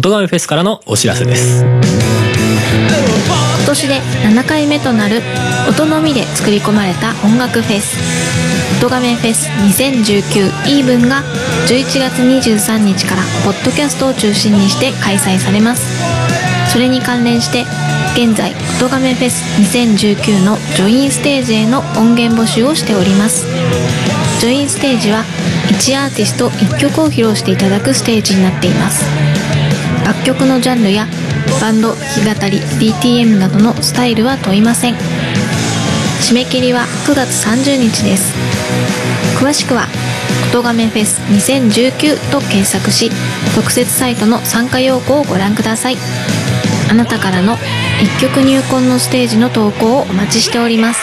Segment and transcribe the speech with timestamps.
[0.00, 1.62] 音亀フェスからのお知らせです。
[1.62, 1.78] 今
[3.66, 5.20] 年で7回目となる
[5.68, 7.98] 音のみで作り込まれた音楽フェス。
[8.80, 11.22] 音亀フェス2019イーブンが
[11.68, 15.84] 11月23日からポッドキャストを中心にして開催されます。
[16.72, 17.66] それに関連して
[18.14, 19.44] 現在音亀フェス
[19.76, 23.44] 2019のジョインステージへの音源募集をしております。
[24.40, 25.24] ジョインステージは
[25.68, 29.04] 1アーティスト1曲を披露していただくステージになっています。
[30.04, 31.06] 楽曲のジャンルや
[31.60, 32.60] バンド弾き語り
[32.92, 34.94] DTM などのスタイルは問いません。
[34.94, 38.34] 締め切りは9月30日です。
[39.38, 39.88] 詳しくは
[40.52, 43.10] 「音亀フェス2019」と検索し
[43.54, 45.98] 特設サイトの参加要項をご覧ください。
[46.90, 51.00] あなたからの1曲入魂のステージの投稿をお待ちしております。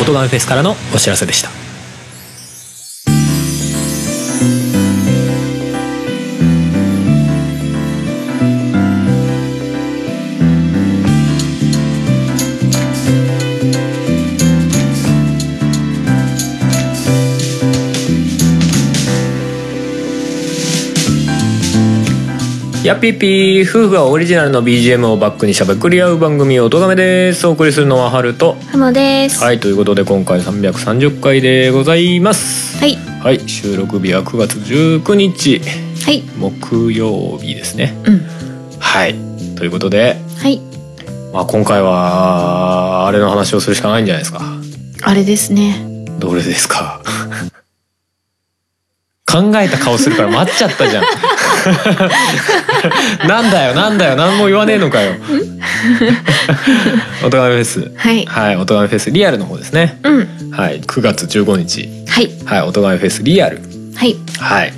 [0.00, 1.63] 音亀フェスからのお知らせでした。
[22.84, 27.46] やっぴっぴー夫婦がオリジナルの BGM をバックにしゃべくり合う番組「音亀」です。
[27.46, 29.42] お送りするのはハルとハモです。
[29.42, 32.76] はいということで今回330回でございます。
[32.78, 32.98] はい。
[33.22, 35.62] はい収録日は9月19日。
[36.04, 36.24] はい。
[36.36, 37.96] 木曜日ですね。
[38.04, 38.26] うん。
[38.78, 39.14] はい。
[39.56, 40.60] ということで、はい。
[41.32, 44.42] まあ、今回はあれの話をするしかないんじゃないですか。
[45.00, 46.04] あれですね。
[46.18, 47.00] どれですか。
[49.26, 51.04] 考えた顔するから待っちゃったじゃん
[53.26, 55.14] なんだよなんだよ何も言わねえのかよ。
[57.24, 57.90] おとがめフェス。
[57.96, 58.24] はい。
[58.26, 59.10] はいおとがめフェス。
[59.10, 59.98] リアルの方ですね。
[60.02, 60.50] うん。
[60.50, 61.88] はい9月15日。
[62.08, 62.30] はい。
[62.44, 63.60] はいおとがめフェスリアル。
[63.96, 64.16] はい。
[64.38, 64.72] はい。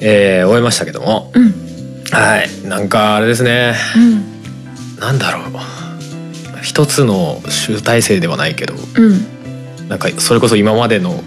[0.00, 1.30] えー、終えましたけども。
[1.34, 1.54] うん。
[2.10, 3.74] はいなんかあれですね。
[3.96, 4.24] うん。
[5.00, 5.42] なんだろう。
[6.62, 8.74] 一つの集大成ではないけど。
[8.94, 9.26] うん。
[9.88, 11.22] なんかそれこそ今までの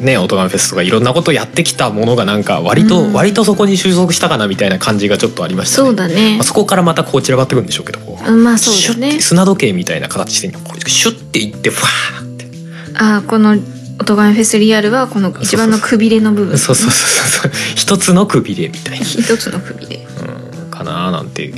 [0.00, 3.12] ねオトガメフェスとかいろんなことやってきたものがなんか割と、うん。
[3.12, 5.88] 割とそこに収束したかなみたいな感じがちょっとありましたね。
[5.88, 6.34] そうだね。
[6.36, 9.16] まあ、そこからまたこう散らばってくるんでしょうけどこう、うんまあそうだね。
[9.16, 12.46] て砂時計みたいな形してこうシュッていってファーって。
[12.94, 13.56] あーこの
[14.00, 16.58] 「音ガメフェスリアル」はこの一番のくびれの部分。
[16.58, 17.52] そうそうそうそう。
[17.74, 19.96] 一つのくびれみたいな、一つのくびれ。
[19.96, 21.52] うん、かなーなんて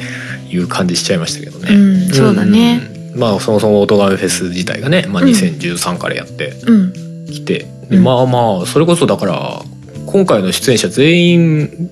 [0.50, 1.74] いう感じしちゃいましたけどね。
[1.74, 2.80] うんそうだね。
[3.14, 3.20] うん。
[3.20, 5.28] まあそもそもオトガメフェス自体がね、まあ、うん。
[5.28, 6.92] 2013からやってうん。
[7.26, 9.62] きて、でうんまあまあそれこそだから
[10.06, 11.90] 今回の出演者全員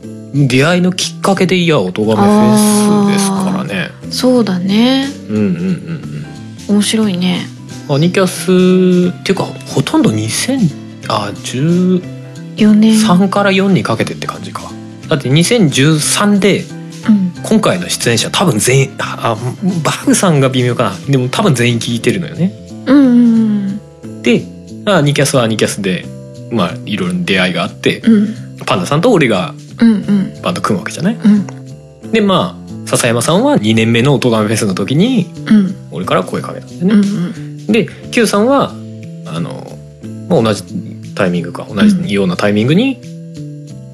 [0.48, 3.90] 出会いのきっかけでいやオトガメフェスですからね。
[4.10, 6.24] そうだねうんうんうん
[6.68, 7.46] 面白いね
[7.88, 7.96] うん。
[7.96, 12.20] アニキャスっていうかほとんど2000あ13
[12.56, 14.62] 4年から4にかけてって感じか。
[15.08, 16.64] だって2013で
[17.08, 19.36] うん今回の出演者多分全員あ
[19.82, 22.52] バグさんが微妙かなでも多分全員聞いてるのよね。
[22.86, 23.10] うんう
[24.18, 24.42] んで
[24.86, 26.04] あアニキャスはアニキャスで
[26.50, 28.34] まあいろいろ出会いがあってうん。
[28.66, 29.54] パンダさんと俺が
[30.42, 31.14] バンド組むわけじゃない？
[31.16, 32.10] うん。
[32.12, 35.74] でまあ笹山さんは2年目の「音ガメフェス」の時にうん。
[35.90, 37.08] 俺から声かけたんだよね。
[37.08, 37.24] うん
[37.66, 37.72] うん。
[37.72, 38.72] で Q さんは
[39.26, 39.78] あの、
[40.28, 40.64] まあ、同じ
[41.14, 42.98] タイミングか同じようなタイミングに、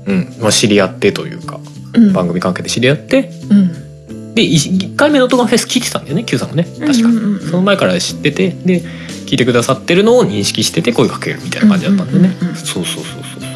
[0.07, 1.61] うんまあ、知り合ってというか
[1.95, 2.13] うん。
[2.13, 4.35] 番組関係で知り合ってうん。
[4.35, 7.09] で1回目の「音ガメフェス」聞いてたんだよね Q さんもね確か。
[7.51, 8.83] その前から知っててで
[9.27, 12.57] 聞いてくださってるのを認識してて声かけるみたいな感じだったんでね、うんうんうんうん。
[12.57, 13.47] そうそうそうそう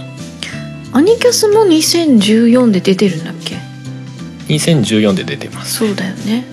[0.92, 3.56] アニキャスも2014で出てるんだっけ
[4.48, 5.76] ？2014で出てます。
[5.76, 6.44] そうだよね。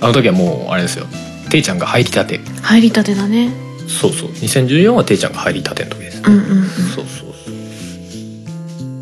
[0.00, 1.06] あの時はもうあれですよ。
[1.50, 2.40] ていちゃんが入りたて。
[2.62, 3.52] 入りたてだね。
[3.86, 4.30] そうそう。
[4.30, 6.64] 2014はていちゃんが入りたての時です、うんうんうん。
[6.94, 7.54] そうそうそう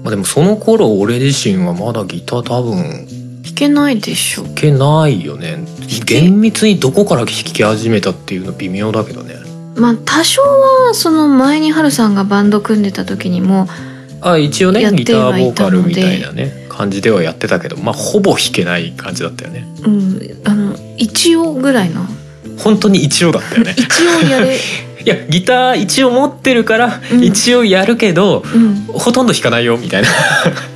[0.02, 3.06] まあでもその頃俺自身はまだギター多分。
[3.44, 4.42] 弾けないでしょ。
[4.42, 5.64] 弾けないよね。
[6.04, 9.36] 厳密にどこから弾き始めたっていうの微妙だけどね
[9.76, 13.66] まあ多少はその前にハルさんがバンド組んでた時にも
[14.20, 19.66] あ一応ねギターはいボーカルみたいなね感じではやってたけどまあほぼ弾けない感じだったよね。
[19.84, 22.06] うんあの一応ぐらいの。
[22.58, 23.74] 本当に一応だったよね。
[23.76, 24.56] 一応やれ
[25.04, 27.24] いやギター一応持ってるからうん。
[27.24, 28.86] 一応やるけど、うん。
[28.92, 30.08] ほとんど弾かないよみたいな。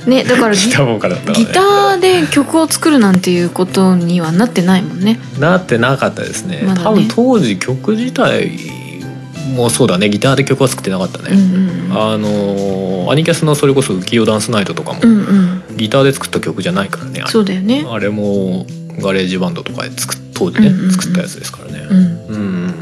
[0.05, 5.19] ねだからギ ギターボーカルだったギターで曲を作るなんていうことにはなってないもんね。
[5.39, 6.73] なってなかったですね,、ね。
[6.83, 8.51] 多分当時曲自体
[9.47, 10.09] もそうだね。
[10.09, 11.31] ギターで曲は作ってなかったうんね、
[11.89, 11.97] うん。
[11.97, 15.77] あのーアニキャスのそれこそ浮世ダンスナイトとかも、うんうん。
[15.77, 17.21] ギターで作った曲じゃないからね。
[17.21, 17.85] あれそうだよね。
[17.89, 18.65] あれも
[18.99, 20.91] GarageBand とかで作っ当時ね、うんうんうん。
[20.91, 21.87] 作ったやつですからね。
[21.89, 21.97] うん。
[22.27, 22.73] うん。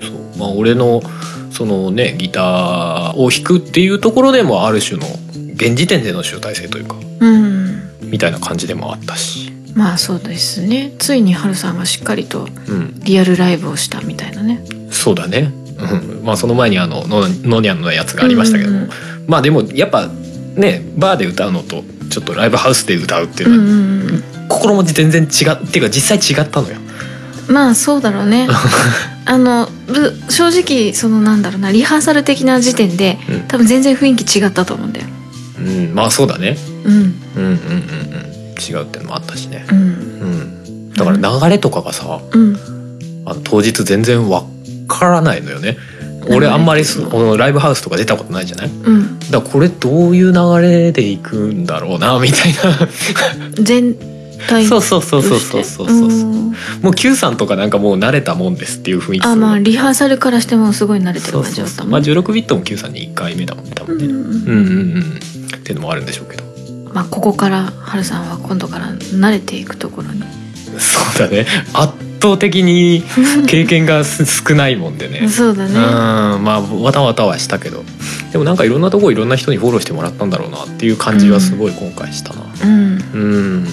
[0.00, 0.38] そう。
[0.38, 1.02] まあ俺の
[1.50, 5.06] そのねギターを弾くっていうところでもある種の
[5.54, 7.82] 現時点での集大成というかうん。
[8.02, 10.92] みたいな感じでもあったし、まあそうですね。
[10.98, 14.64] ついにハルさんがしっかりとうん、リアルライブをしたみたいなね。
[14.90, 15.59] そうだね、うん、
[16.22, 18.70] まあその前にあのののにゃんのやつがありましたけど。
[18.70, 18.90] も、うんうん。
[19.26, 20.08] まあでもやっぱ
[20.54, 24.48] ねバーで歌うのとちょっとライブハウスで歌うっていううんのは、うんうん。
[24.48, 26.76] 心持ち全然違うっていうか実際違ったのよ。
[27.48, 28.48] まあそうだろうね。
[29.26, 33.40] あのぶ正直そのなんだろうなリハーサル的な時点でうん。
[33.42, 35.06] 多分全然雰囲気違ったと思うんだよ。
[35.58, 36.56] うん、まあそうだね。
[36.84, 36.92] うん。
[36.92, 37.60] うんうんうんうん。
[38.60, 39.66] 違うっていうのもあったしね。
[39.70, 39.78] うん。
[39.78, 40.92] うん。
[40.94, 42.56] だから流れとかがさ、うん。
[43.24, 44.44] あの当日全然わ
[44.90, 45.76] からないのよね。
[46.28, 48.68] 俺あんまりそこのライブハウスとか出たことないじゃない？
[48.68, 52.88] うんだからこれどういう流れで行くんだろうなみたいな。
[53.54, 53.94] 全
[54.46, 56.08] 体そうそうそうそうそうそうそう。
[56.08, 56.40] うん
[56.82, 64.04] もう Q さんとかなんかもう慣れたもんですっていう雰囲気あまあリハーサルからしてもすごい慣れてる感じそうそうまあだったもん16ビットも Q さんに1回目だもんね多分ね。
[64.06, 64.46] うんうんうん
[64.96, 65.00] うん。
[65.56, 66.44] っていうのもあるんでしょうけど。
[66.92, 70.22] まあここからハルさんは今度から慣れていくところに
[70.78, 71.46] そうだね。
[71.72, 73.02] 圧倒的に
[73.46, 75.28] 経験がす少ないもんでね。
[75.28, 75.70] そうだね。
[75.70, 76.44] うん。
[76.44, 77.84] まあわたわたはしたけど。
[78.32, 82.42] でもなんかいろんなとこいろんな人にフォローしてもらったんだろうなっていう感じはすごい今回したな。
[82.64, 83.04] うん。
[83.14, 83.68] うん。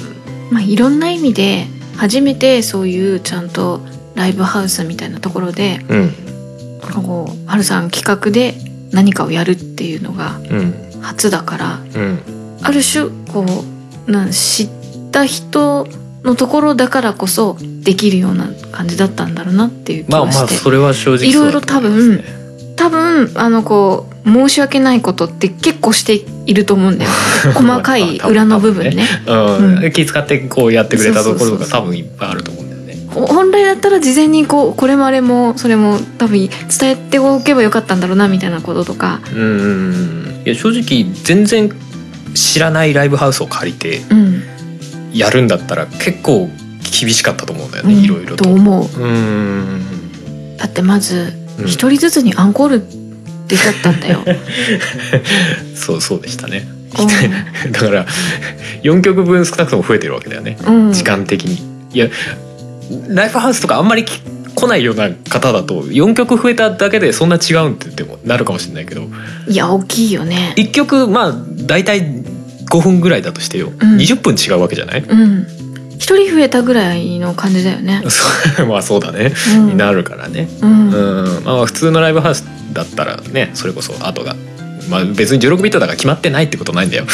[0.51, 3.81] まあいろんな意味で初めてそういうちゃんと
[4.15, 6.13] ライブハウスみたいなところでうん。
[6.94, 8.55] こうハルさん企画で
[8.91, 10.73] 何かをやるっていうのがうん。
[11.01, 12.19] 初だからうん。
[12.61, 13.45] ある種こ
[14.07, 14.69] うなん知っ
[15.11, 15.88] た人
[16.24, 22.38] のところだからこそできるような感じだったんだろうなっていう気まあまがして、あそれは正直いろいろいますね
[22.75, 26.14] 多分あのこう申し訳ないことって結構して
[26.46, 27.12] いると思うんだよ。
[27.56, 29.08] 細かい裏の部分ね。
[29.25, 29.84] うん。
[29.84, 29.92] うん。
[29.92, 36.52] 気遣ってこうやってくれたところが多分いっぱいあると思うんだよね本来だったら事前にこうこれもあれもそれも多分伝
[36.92, 39.22] えておけばよかったんだろうなみたいなこととか。
[39.36, 40.42] うん。
[40.46, 41.72] いや正直全然
[42.36, 44.44] 知らないライブハウスを借りてうん、
[45.13, 46.50] やるんだったら結構
[47.00, 48.44] 厳しかったと思うんだよねうんいろいろと。
[48.45, 49.00] と思う。
[49.00, 50.57] うん。
[50.57, 51.65] だってまずうん。
[51.65, 52.83] 一人ずつにアンコール
[53.48, 54.24] 出ちゃったんだよ、
[55.74, 56.68] そうそうでしたね。
[56.94, 58.06] う だから
[58.83, 60.57] 4曲分少なくとも増えてるわけだよね。
[60.63, 61.62] んうん、時間的に。
[61.94, 62.07] いや
[63.07, 64.21] ライブハウスとかあんまりき
[64.56, 69.07] 来ないような方だと4曲増えただけでそんな違うんって言ってもなるかもしれないけど。
[69.48, 70.54] いや大きいよね。
[70.57, 71.33] 1曲まあ
[71.65, 72.24] 大体
[72.69, 73.98] 5分ぐらいだとしてよ、うん。
[73.98, 75.02] 20分違うわけじゃない？
[75.04, 75.48] うん。
[75.98, 78.04] 一人増えたぐらいの感じだよね、
[78.69, 80.48] まあそうだね、うん、になるからね。
[80.62, 80.90] うん。
[80.90, 81.44] うん。
[81.44, 82.44] まあ普通のライブハウス
[82.74, 84.36] だったらねそれこそ後が。
[84.90, 87.06] まあ別に16ビットだから決まってないってことないんだよ。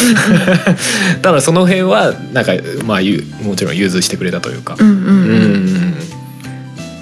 [1.24, 2.52] ただその辺はなんか
[2.86, 4.76] まあゆもちろん融通してくれたというか。
[4.80, 5.66] うんうんううん。
[5.92, 5.96] ん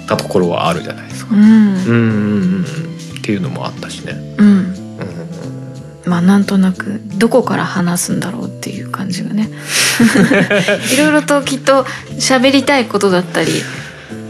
[0.06, 1.34] たところはあるじゃないですか。
[1.34, 1.42] うん。
[1.42, 1.94] うんうんう
[2.60, 2.64] ん。
[3.18, 4.16] っていうのもあったしね。
[4.38, 4.71] うんうん
[6.04, 9.50] まあなんとなくどこから話すんだろうっていう感じがね。
[10.92, 11.84] いろいろときっと
[12.18, 13.50] 喋りたいことだったり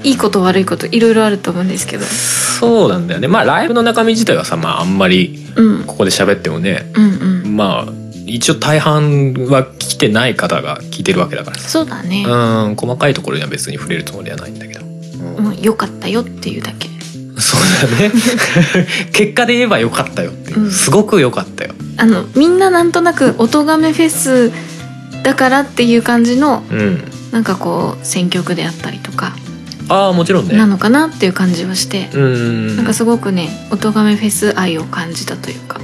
[0.04, 2.04] いいこと悪いこといろいろあると思うんですけど。
[2.04, 3.28] そうなんだよね。
[3.28, 5.84] まあライブの中身自体はさ、まああんまりうん。
[5.84, 7.04] ここで喋ってもね、うん
[7.44, 7.56] うん。
[7.56, 7.92] まあ
[8.26, 11.68] 一応大半は来てない方が聞いてるわけだからさ。
[11.68, 14.84] そうだね、うん細かいところには別に触れるつもりはないんだけど。
[14.84, 15.44] うん。
[15.44, 16.88] もう良かったよっていうだけ
[17.38, 18.12] そうだね。
[19.12, 21.72] 結果で言えばよかったよっていう、うんすごくよかったよ。
[21.96, 24.52] あのみんななんとなく音がめフェス
[25.22, 27.04] だからっていう感じのうん。
[27.32, 29.34] なんかこう選曲であったりとか
[29.88, 30.56] ああもちろんね。
[30.56, 32.76] なのかなっていう感じはして、うん。
[32.76, 35.80] なんかすごくね音がめフェス愛を感じたというか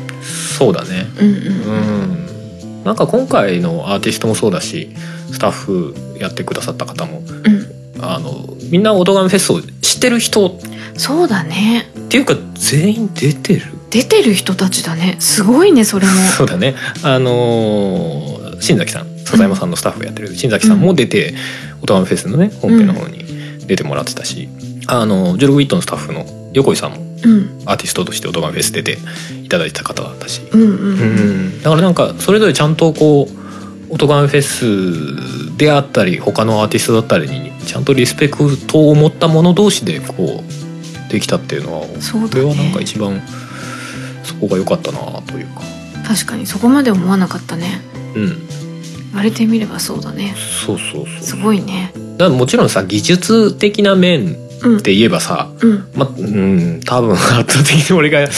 [0.59, 1.07] そうだね。
[1.19, 4.95] うんうんうん、なんか今回のアーティストもそうだし
[5.33, 7.58] スタッフやってくださった方もうん
[8.01, 10.53] あのみんな「オトガメフェス」を知ってる人っ
[10.97, 11.91] そうだね。
[12.09, 15.17] ていうか全員出てる出てる人たちだね。
[15.19, 16.13] すごいねそれも。
[16.37, 16.75] そうだね。
[17.03, 21.33] あのー新崎さん笹山さんのスタッフやってる新崎さんも出て、
[21.81, 23.25] オトガメフェスのね本編の方に
[23.67, 24.49] 出てもらってたし、
[24.89, 27.63] あの16ビットのスタッフの横井さんもうん。
[27.67, 28.99] アーティストとしてオトガメフェス出て
[29.43, 30.69] いただいた方だったし、うんうん。
[30.69, 30.73] う
[31.05, 33.38] ん、だからなんかそれぞれちゃんとこう
[33.91, 43.21] オトガメフェスであったり他のアーティストだったりにちゃんとリスペクトを持った者同士でこうできたっていうのはそうだこれはなんかね一番
[44.25, 45.63] そこが良かったなというか。
[46.07, 47.81] 確かにそこまで思わなかったね。
[48.15, 48.27] うん。
[48.27, 50.35] 言われてみればそうだね。
[50.67, 51.41] そうそうすそう。
[51.41, 51.93] ごいね。
[52.19, 54.83] だもちろんさ技術的な面うん。
[54.83, 55.89] で言えばさうん。
[55.95, 58.29] まあうん多分圧倒的に俺が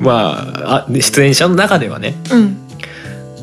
[0.00, 2.57] まああ出演者の中ではね、うん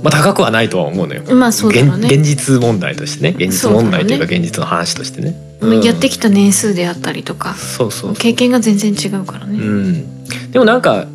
[0.04, 1.24] まあ、高くはないとは思うのよ。
[1.36, 2.08] まあそうだろうね。
[2.08, 3.36] 現現実問題としてね。
[3.38, 5.36] 現実問題というか現実の話としてね。
[5.62, 7.56] まあやってききた年数であったりとか。
[7.56, 10.52] そうそう経験が全然違うからうねん。
[10.52, 11.08] でもなんか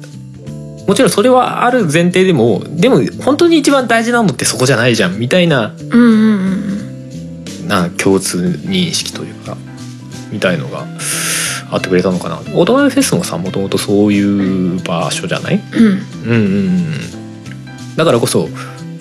[0.88, 6.10] もちろんそれはある前提でもでも本当に一番大事なのってそこじゃないじゃんみたいなうんうん
[7.62, 9.56] うんな共通認識というか
[10.32, 10.84] みたいのが
[11.70, 12.38] あってくれたのかな。
[12.38, 15.60] オートマフェスもさもともとそういう場所じゃない？
[15.75, 15.84] うん。
[15.84, 16.00] うんうん
[16.32, 16.37] う
[16.68, 17.96] ん。
[17.96, 18.49] だからこそ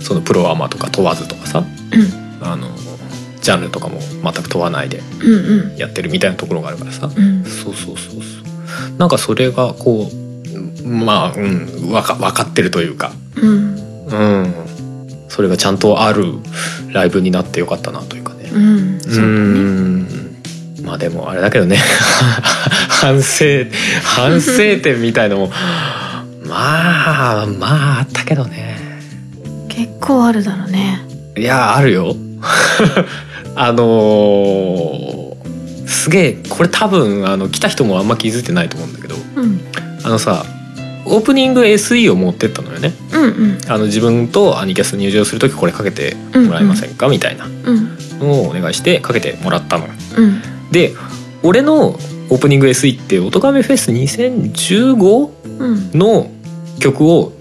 [0.02, 2.48] そのプロアマとか問わずとかさうん。
[2.48, 2.70] あの
[3.42, 5.02] ジャンルとかも全く問わないで
[5.78, 7.10] やってるみたいなところがあるからさ。
[7.16, 7.44] うん。
[7.46, 8.42] そうそうそうそ
[8.96, 8.98] う。
[8.98, 13.12] なんかそれがこうまあうんわか分かってるというか。
[13.36, 14.06] うん。
[14.08, 14.16] う
[14.46, 14.54] ん。
[15.30, 16.26] それがちゃんとある
[16.92, 18.50] ライブになってよかったなというかね。
[18.52, 19.00] うん。
[19.00, 21.78] そうまあでもあれだけどね。
[22.90, 23.46] 反省
[24.04, 25.52] 反省点みたいのも。
[26.46, 28.79] まあまああったけどね
[29.80, 31.00] 結構あるだろうね。
[31.38, 32.14] いやあるよ。
[33.56, 35.30] あのー
[35.88, 39.60] すげえこれ多分あの来た人もあんま気づいてないと思うんだけどうん。
[40.04, 40.46] あのさ
[41.06, 42.94] オープニング SE を持ってったのよね。
[43.14, 43.58] うんうん。
[43.68, 47.98] あの自分とアニキャス入場する時これかけてもらえませんか、みたいなうん。
[48.20, 49.92] のをお願いしてかけてもらったのよ。
[50.18, 50.42] うん。
[50.72, 50.94] で
[51.42, 51.98] 俺の
[52.30, 55.92] オープニング SE って「おとがめフェス 2015?」うん。
[55.98, 56.30] の
[56.80, 57.32] 曲を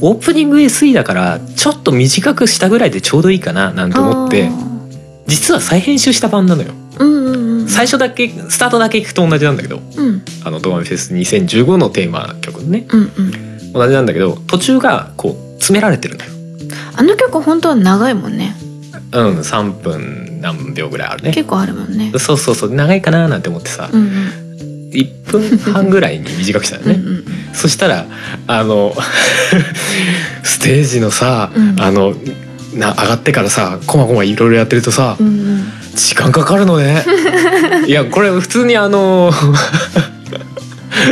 [0.00, 4.50] オープニング SE だからちょっと短くしたぐらいでちょうどいいかななんて思って
[5.26, 6.72] 実は再編集した版なのよ。
[6.98, 7.68] うんうんうん。
[7.68, 10.22] 最初だけスタートだけ聞くと同じなんだけどうん。
[10.44, 13.72] あの「おとがめフェス2015」のテーマ曲ねうんうん。
[13.72, 16.30] 同じなんだけど途中がこう詰められてるのよ。
[16.94, 18.54] あの曲本当は長いもんね。
[19.12, 21.32] うん3分何秒ぐらいあるね。
[21.32, 22.12] 結構あるもんね。
[22.18, 24.10] そうそうそう長いかななんて思ってさ、うんうん。
[24.92, 27.11] 1分半ぐらいに短くしたよね、うんうん
[27.52, 28.06] そしたら
[28.46, 28.94] あの
[30.42, 31.80] ステージのさ、うん。
[31.80, 32.14] あの
[32.74, 35.64] な上がってからさこまこまいろいろやってるとさ、うんうん。
[35.94, 37.04] 時間かかるのね。
[37.86, 39.32] いやこれ普通にあの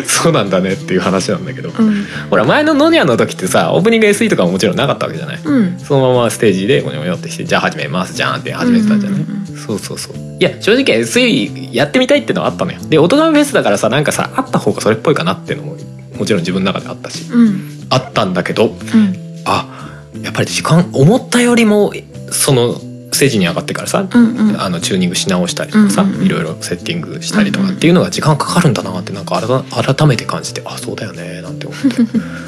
[0.06, 2.06] そうなんだねっていう話なんだけど、うん。
[2.30, 5.78] ほら前のノニャの時ってさオープニング SE とかももちろんなかったわけじゃない、うん。
[5.78, 9.20] そのままステージでゴニョゴニョってして「じゃあ始めますじゃん」って始めてたじゃない、
[9.66, 10.14] そうそうそう。
[10.38, 12.78] いや正直 SE やってみたいってのはあったのよ。
[12.88, 15.76] で大人のフェスだからさなんかさあった方がそれっぽいかなっていうのも
[16.16, 17.86] もちろん自分の中であったしうん。
[17.90, 19.14] あったんだけどうん。
[19.44, 21.92] あやっぱり時間思ったよりも
[22.30, 22.74] その
[23.12, 24.60] ステージに上がってからさ、うんうん。
[24.60, 26.26] あのチューニングし直したりとかさ、うんうんうん。
[26.26, 31.88] いろいろセッティングしたりとかっていうのが時間かかるんだなってなんか改改めて感じてあそうだよねなんて思って。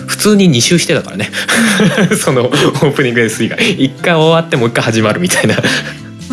[0.07, 1.31] 普通に2周してたからね。
[2.21, 5.57] そのオープニング SE が一回終わってもう一回始まるみたいな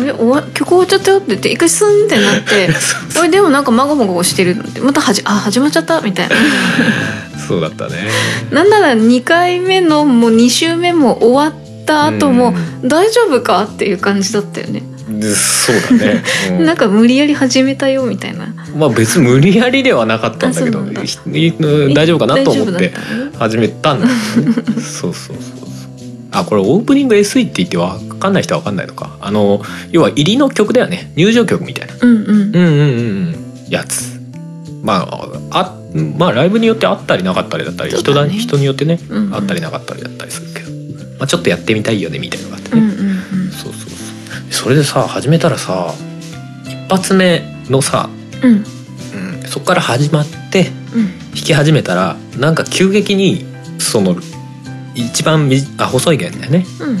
[0.00, 2.72] あれ終わ曲終わっちゃったよって言って一回スンってなって
[3.10, 6.36] そうおいでもなんかまごまごしてるのってまたはじあ始まっちゃったみたいな。
[7.46, 8.08] そうだったね。
[8.52, 12.54] なんなら2回目のもう2週目も終わった後も
[12.84, 16.22] 大丈夫かっていう感じだったよね、でそうだね、
[16.58, 16.64] うん。
[16.66, 18.54] なんか無理やり始めたよみたいな。
[18.76, 22.92] まあ別に無理やりではなかったんだけど大丈夫かなと思って
[23.36, 24.12] 始めたんだね。
[24.76, 25.70] そうそうそう
[26.32, 29.16] あこれオープニング SE って言って分かんない人は分かんないのか。
[29.20, 31.12] あの要は入りの曲だよね。
[31.16, 31.94] 入場曲みたいな。
[32.00, 32.26] うんうん。
[32.26, 33.66] うんうんうんうん。
[33.68, 34.20] やつ。
[34.82, 35.76] まああ
[36.16, 39.34] まあライブによってあったりなかったりだったり、人だ人によってね、うんうん。
[39.34, 40.70] あったりなかったりだったりするけど、
[41.18, 43.50] まあ、ちょっとやってみたいよねみたいなのがあってね、うんうんうん。
[43.50, 43.96] そうそうそ
[44.50, 44.52] う。
[44.52, 45.92] それでさ始めたらさ
[46.64, 48.08] 一発目のさ、
[48.42, 48.52] うん。
[48.52, 51.18] うん、そこから始まってうん。
[51.34, 53.44] 弾き始めたらなんか急激に
[53.78, 54.16] その
[54.94, 56.66] 一番みあ細い弦だよね。
[56.80, 56.98] うん。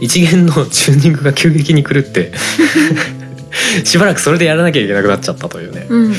[0.00, 2.32] 一弦のチューニングが急激に狂って。
[3.84, 5.86] しばらくそれでやらなきゃいけなくなっちゃったというね。
[5.88, 6.14] うん。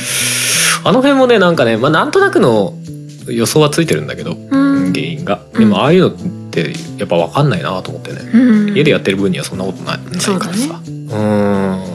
[0.83, 2.75] あの辺もねなんかね、まあ、なんとなくの
[3.27, 4.93] 予想はついてるんだけど、うん。
[4.93, 5.41] 原因が。
[5.57, 6.11] でもああいうのっ
[6.51, 8.77] てやっぱ分かんないなと思ってね、うん。
[8.77, 10.81] 家でやってる分にはそんなことないないからさ。
[10.85, 11.90] う,、ーん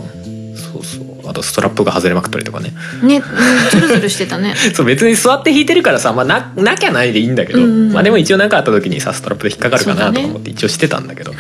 [1.29, 2.73] あとストラップが外れまくったりとかね。
[3.03, 3.23] ねうん
[3.71, 4.55] ズルズルしてたね。
[4.75, 7.93] そう別に座って弾いてるからさ、まあ、ななきゃないでいいんだけど、うんうん。
[7.93, 11.35] まあでも一応何かあった時にさストラップで引っかかるかなとか思って一応してたんだけど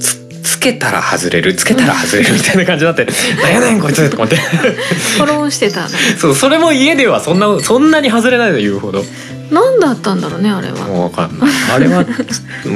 [0.00, 3.06] つつけたら外れるつけたら外れるみたいな感じになって
[3.42, 4.36] 「なんやねんこいつ」とか思って。
[4.36, 5.82] フォローしてた。
[5.82, 5.88] ね
[6.18, 9.04] そうそれも家ではそんなそんなに外れないの言うほど。
[9.50, 10.74] 何だったんだろうねあれは。
[10.86, 11.50] もう分かんない。
[11.74, 12.04] あれは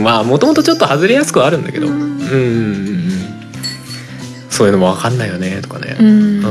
[0.02, 1.88] まあもともとちょっと外れやすくはあるんだけど。
[1.88, 3.11] うん
[4.52, 5.96] そういうのも分かんないよねとかね。
[5.98, 6.40] ううん。
[6.40, 6.44] ん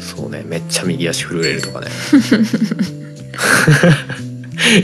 [0.00, 1.88] そうねめっちゃ右足震えるとかね。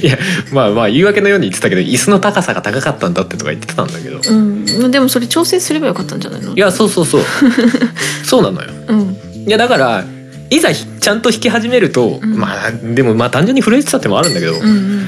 [0.02, 0.18] いや
[0.52, 4.20] まあまあ言い訳のように言ってたけど椅子の高さが高かったんだってとか言ってたんだけど。
[4.28, 4.90] うん。
[4.90, 6.54] でもそれ調整すればよかったんじゃないの？
[6.54, 7.23] いやそうそうそう。
[8.25, 8.70] そうなのよ。
[8.88, 9.16] うん。
[9.46, 10.04] いやだから
[10.50, 12.37] いざひちゃんと弾き始めると、うん。
[12.37, 15.06] まあでもまあ単純に震えてたってもあるんだけど、うんうん。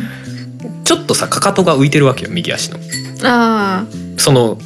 [0.84, 2.76] ちょっとさかかとが浮いてるわけよ右足の。
[3.24, 3.84] ああ
[4.16, 4.58] そのん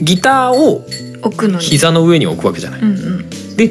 [0.00, 0.84] ギターを
[1.22, 3.30] 置くのに膝の上に置くわけじゃない、うんうん。
[3.56, 3.70] で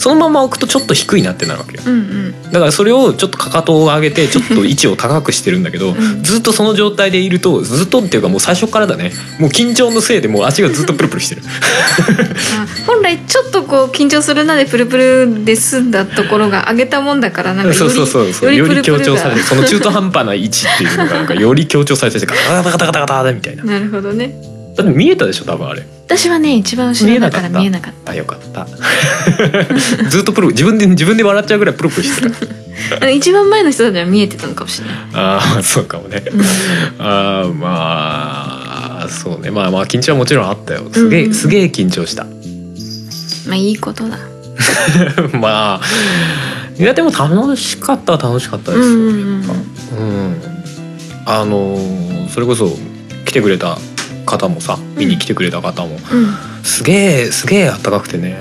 [0.00, 1.82] そのまま置くとちょっと低いなってなるわけよ。
[1.84, 2.42] うんうん。
[2.50, 6.22] だからそれをちょっとかかとを上げて ちょっと位置を高くしてるんだけど、ん。
[6.22, 9.12] ずっとその状態でいるとずっとっていうかもう最初からだね。
[9.38, 11.42] もう緊張のせいでもう足がずっとプルプルしてる。
[11.44, 18.54] あ 本来ちょっとこう緊張するなでプルプルで済んだところが上げたもんだからなんかよりそうそうそうそう。
[18.54, 23.64] より強調されてその中途半端な位置っていうのがなんかより強調されててガタガタガタガタガタみたいな。
[23.64, 25.82] だ なるほどねって見えたでしょ多分あれ。
[26.06, 28.66] 私はね一番後ろだから見えなかっあよかった。
[30.10, 32.30] ずっとプル自分で自分で笑っちゃうぐらいプルプルして
[32.98, 33.08] た。
[33.10, 34.96] 一番前の人たちは見えてたのかもしれない。
[35.14, 36.22] ああそうかもね、
[36.98, 39.50] ああまあそうね。
[39.50, 40.82] まあまあ緊張はもちろんあったよ。
[40.92, 41.34] すげえ、うん。
[41.34, 42.24] すげえ緊張した。
[43.46, 44.18] まあいいことだ。
[45.38, 45.80] まあ
[46.78, 49.42] いやでも楽しかったは楽しかったですよ、うんうん。
[51.26, 52.76] あのーそれこそ
[53.24, 53.76] 来てくれた
[54.30, 56.00] 方もさ見に来てくれた方も、うん。
[56.64, 58.38] すげえすげえあったかくてね。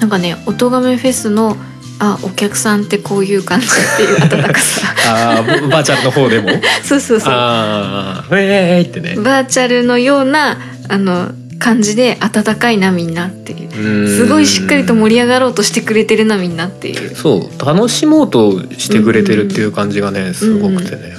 [0.00, 1.56] なんかね音亀フェスの
[1.98, 4.94] あお客さんってこういう感じっていう温かさ。
[5.36, 6.48] あーバーチャルの方でも？
[6.82, 7.32] そうそうそう。
[7.34, 9.16] ああ「えーい!」ってね。
[9.22, 10.56] バーチャルのような
[10.88, 14.08] あの感じで温かいなみんなっていう。
[14.08, 17.14] すすごいしっかりと盛り上がろうとしてくれてるなみんなっていう。
[17.14, 17.66] そう。
[17.66, 21.14] 楽しもうとしてくれてるっていう感じがねすごくてね、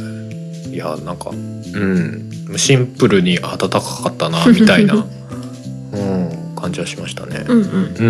[0.74, 4.96] いやなんかうんシンプルに温かかったなみたいな、
[5.94, 7.46] うん、感じはしましたね。
[7.48, 7.66] うんうん。
[7.66, 8.08] うんうんう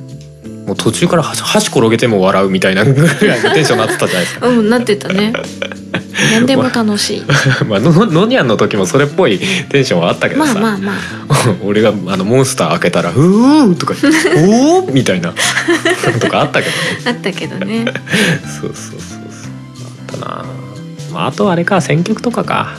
[0.00, 0.04] ん。
[0.66, 4.48] もう途中から箸箸転げても笑うみたいなぐらいのテンションになってたじゃないですか。
[4.48, 5.32] うんなってたね。
[6.32, 7.22] 何でも楽しい。
[7.68, 10.96] まあののにゃんの時もそれっぽいテンションはあったけどさ、まあまあまあ。
[11.62, 15.34] 俺があのモンスター開けたら「うー」とか言って「おー」みたいな。
[16.18, 16.76] とかあったけどね。
[17.04, 17.84] あったけどね。
[18.60, 19.18] そうそうそうそう。
[20.10, 20.44] あったな。
[21.12, 22.78] まああとあれか選曲とかか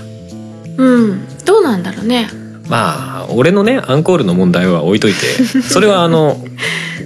[0.78, 1.28] うん。
[1.46, 2.30] どうなんだろうね。
[2.68, 6.44] まあ俺のねアンコールの問題は置いといて それはあの、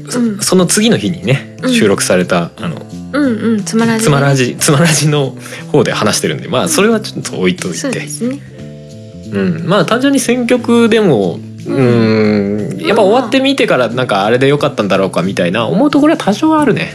[0.09, 0.39] そうん。
[0.39, 1.73] その次の日にねうん。
[1.73, 4.05] 収録された、あのうんうんつまらじ。
[4.05, 5.35] つまらじつまらじの
[5.71, 7.77] 方で話してるんでまあそれはちょっと置いといて。
[7.77, 8.39] そうですね。
[9.31, 12.77] うん、まあ単純に選曲でもうん。
[12.79, 16.93] やっぱ終わってみてからなんかあれで良かったんだろうかみたいな思うところは多少あるね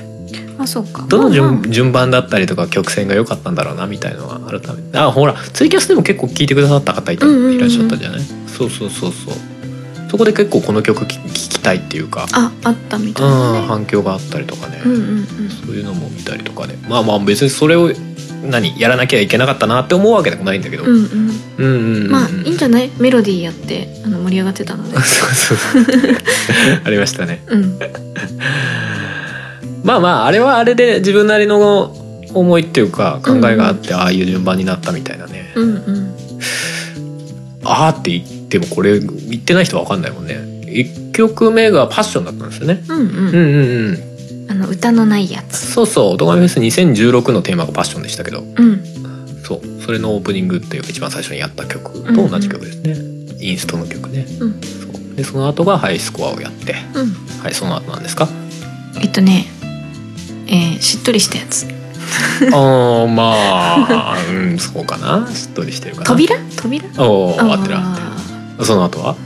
[0.64, 1.04] あそうか。
[1.08, 4.98] どの順,、まあまあ順番だったりとか曲線が良かったんだろうなみたいのは改めて。
[4.98, 7.18] あほらツイキャスでも結構聴いてくださった方いい
[7.58, 8.20] らっしゃったじゃない？
[8.48, 9.34] そうそうそうそう。
[10.10, 14.90] そこで結構この曲聴きたいっていうか、ああったみたいうんなね反響があったりとかね、そ
[15.72, 16.76] ういうのも見たりとかで。
[16.88, 17.90] まあまあ別にそれを
[18.44, 21.08] 何やらなきゃいけなかったなって思うわけでもないんだけど、うん
[21.58, 22.10] うん。
[22.10, 22.90] まあいいんじゃない？
[23.00, 24.94] メロディーやってあの盛り上がってたので。
[25.02, 25.82] そうそうそう。
[26.84, 27.42] ありましたね。
[27.48, 27.78] うん
[29.84, 31.94] まあまああれはあれで自分なりの
[32.34, 36.16] 思いっていうか考えがあって、ああいう順番になったみたいなね、うんうん。
[37.64, 40.36] ああって言ってもこれ言ってない人は分かんないもんね。
[40.66, 42.82] 1曲目がパッションだったんですよね。
[42.88, 43.06] うんうん。
[43.06, 43.38] うんうん
[44.48, 44.50] うん。
[44.50, 45.58] あの歌のないやつ。
[45.58, 48.40] そうそう「オトガメフェス2016」のテーマがパッションでしたけど。
[48.40, 48.82] うん。
[49.44, 49.82] そう。
[49.82, 52.96] それのオープニングっていうか一番最初にやった曲と同じ曲ですね、
[53.40, 54.26] インストの曲ね。
[54.40, 54.60] うん。
[54.60, 55.16] そう。
[55.16, 56.74] でその後がハイスコアをやって。
[56.94, 57.12] うん。
[57.42, 58.28] はいその後なんですか？
[59.00, 59.46] えっとね
[60.46, 61.66] えーしっとりしたやつ。
[62.52, 65.26] あーまあうんそうかな。
[65.32, 66.06] しっとりしてるかな。
[66.06, 66.36] 扉？
[66.56, 66.84] 扉？
[66.98, 68.64] おおってる合ってる。
[68.66, 69.16] その後は？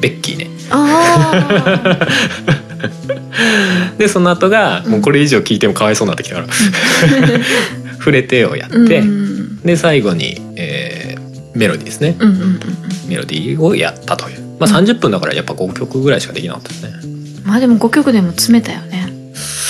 [0.00, 0.48] ベッキーね。
[0.70, 2.06] あ
[3.98, 4.92] でその後がうん。
[4.92, 6.46] もうこれ以上聞いてもかわいそうになってきたから
[7.98, 9.60] 「触れて」をやって、ーうんうん。
[9.62, 11.22] で最後に、えー
[11.54, 12.16] メロディーですね。
[12.18, 12.60] うんうんうん
[13.08, 14.38] メロディーをやったという。
[14.58, 16.90] まあ30分だからやっぱ5曲ぐらいしかできなかったですね。
[17.04, 17.12] うん
[17.44, 19.11] まあでも5曲でも詰めたよね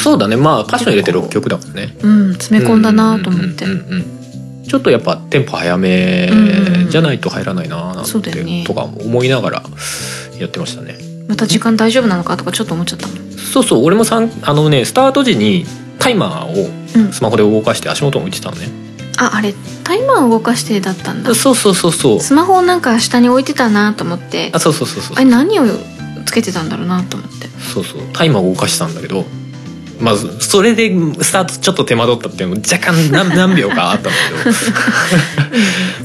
[0.02, 0.36] そうだね。
[0.36, 1.96] まあパッション入れて6曲だからね。
[2.02, 3.64] うん詰め込んだなと思って。
[3.64, 4.22] うんうんうんうん
[4.72, 6.30] ちょっとやっぱテンポ早め
[6.88, 9.62] じゃないと入らないななんてとか思いながら
[10.38, 10.96] やってましたね。
[11.28, 13.32] また時間大丈夫なのかとかちょっと思っちゃったもん。
[13.32, 13.84] そうそう。
[13.84, 15.66] 俺もさんあのねスタート時に
[15.98, 17.12] タイマーをうん。
[17.12, 18.68] スマホで動かして足元を置いてたのね、
[19.18, 19.52] ああれ
[19.84, 21.34] タイマーを動かしてだったんだ。
[21.34, 22.20] そうそうそうそう。
[22.20, 24.50] スマホをなんか下に置いてたなと思って。
[24.54, 25.16] あそうそうそうそう。
[25.16, 25.64] あれ何を
[26.24, 27.48] つけてたんだろうなと思って。
[27.74, 28.02] そうそう。
[28.14, 29.26] タイマーを動かしてたんだけど
[30.02, 30.90] まずそれで
[31.22, 34.10] スタートちょっと手間取ったっていうのも若干何 何秒かあったんだ
[34.44, 34.56] けど。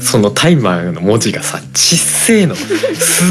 [0.00, 2.54] そのタイマーの文字がさちっせえの。
[2.54, 2.62] す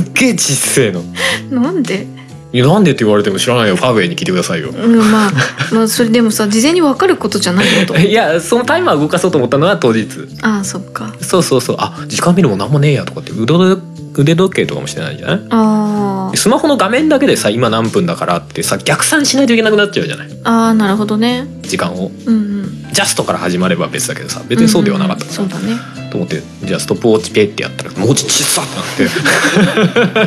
[0.01, 1.03] っげえちっせえの。
[1.49, 2.05] なんで？
[2.53, 3.75] いやなんでって言われても知らないよ。
[3.75, 4.69] ファーウェイに聞いてくださいよ。
[4.69, 5.31] うんまあ
[5.71, 10.07] まあそれでもさ事前に分かることじゃないよといやそのタイマー動かそうと思ったのは当日。
[10.41, 11.13] ああそっか。
[11.21, 11.75] そうそうそう。
[11.79, 13.81] あ時間見るも何もねえやとかって腕時
[14.17, 15.41] 腕時計とかもしてないんじゃない？
[15.49, 16.37] あー。
[16.37, 20.29] スマホの画面だけでさ今何分だからってさ逆算しないといけなくなっちゃうじゃない？
[20.43, 21.45] あーなるほどね。
[21.61, 22.11] 時間を。
[22.25, 22.87] うんうん。
[22.91, 25.77] ジャストから始まれば別だけどさ別にそうではなかったかそうだね。
[26.11, 28.65] と思ってじゃあストップウォッチペってやったら文字小さっ
[28.97, 29.11] てな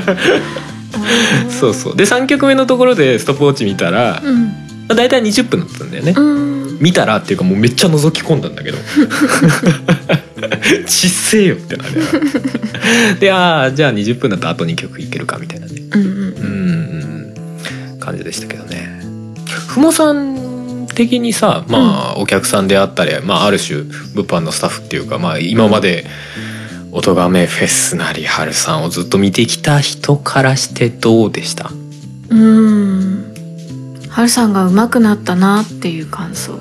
[0.05, 0.21] って。
[0.93, 1.97] あそうそう。
[1.97, 4.45] で3曲目のところでストップウォッチ見たら、うん。
[4.47, 4.53] ま
[4.91, 6.79] あ、大体20分だったんだよね、うん。
[6.81, 8.79] 見たらっていうかもうめっちゃ覗き込んだんだけど
[10.87, 11.91] ちっせえよってなる
[13.21, 15.73] でああじゃあ20分だったらあと2曲いけるかみたいなね。
[15.93, 17.99] うんうんうん。
[18.01, 18.89] 感じでしたけどね。
[19.69, 23.83] ふもさん的にさまあお客さんであったり、まあ、ある種
[24.15, 26.05] 物販のスタッフっていうか、まあ、今まで
[26.93, 31.71] 「音がめフェス」なり春さんをずっと見てきた人からしてどうでした？
[32.29, 33.33] うん。
[34.09, 36.59] はるさんが上手くなったなっていう感想。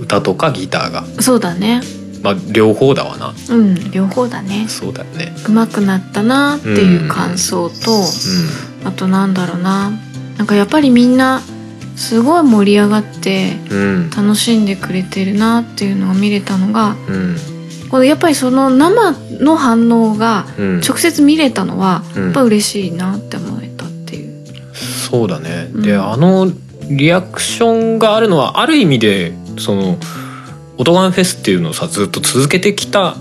[0.00, 1.04] 歌とかギターが。
[1.20, 1.82] そうだね
[2.26, 3.32] まあ両方だわな。
[3.50, 4.66] うん両方だね。
[4.68, 5.32] そうだよね。
[5.46, 8.04] 上手くなったなっていう感想と、う
[8.84, 9.92] あとなんだろうな。
[10.36, 11.40] なんかやっぱりみんな
[11.94, 14.10] すごい盛り上がってんうん。
[14.10, 17.36] 楽しんでくれてるなっていうのが見れたのがうん。
[17.90, 20.80] このやっぱりその生の反応がうん。
[20.80, 22.24] 直接見れたのはうん。
[22.24, 24.74] やっぱ嬉しいなって思えたっていう。
[24.74, 25.82] そうだね、うん。
[25.82, 26.50] であの
[26.90, 29.96] リアクションがあるのはある意味でその
[30.78, 33.16] 「オトガンフェス」っていうのをさずっと続けてきた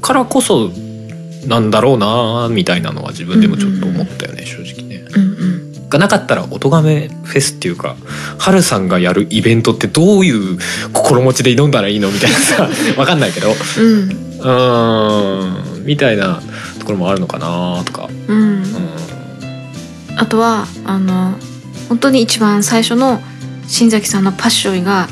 [0.00, 0.70] からこそ
[1.46, 5.04] なんだろうなみたいなのは自分でもちょっと思ったよね、正直ね。
[5.14, 5.54] うんうん
[5.94, 7.94] がなかったら「音亀フェス」っていうか
[8.38, 10.58] ハルさんがやるイベントってどういう
[10.92, 13.52] 心持ちで挑んだらいいのみたいなさ わかんないけど。
[13.52, 14.08] ううん。
[14.40, 16.42] ーんみたいな
[16.80, 18.08] ところもあるのかなとか。
[18.26, 18.38] うん。
[18.38, 18.64] うん。
[20.16, 21.38] あとはあの
[21.88, 23.22] 本当に一番最初の
[23.68, 25.08] 新崎さんのパッショイが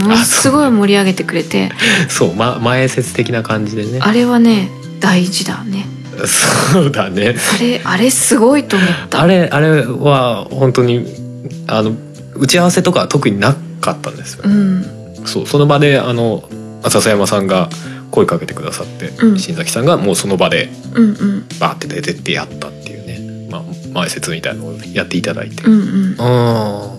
[0.00, 1.70] ものすごい盛り上げてくれて。
[2.08, 3.98] そう、ま、前説的な感じでね。
[4.00, 5.86] あれはね大事だね。
[6.24, 7.36] そうだね。
[7.54, 9.20] あれあれすごいと思った。
[9.20, 11.06] あれあれは本当に
[11.66, 11.92] あの
[12.34, 14.84] 打ち合わせとかは特になかったんですよ、うん。
[15.26, 16.48] そうその場であの
[16.82, 17.68] 笹山さんが
[18.10, 19.38] 声かけてくださって、うん。
[19.38, 21.48] 新崎さんがもうその場でうんうん。
[21.60, 23.62] バーって出てってやったっていうね、まあ、
[23.92, 25.64] 前説みたいなのをやっていただいて。
[25.64, 26.90] うんうん。
[26.90, 26.95] うん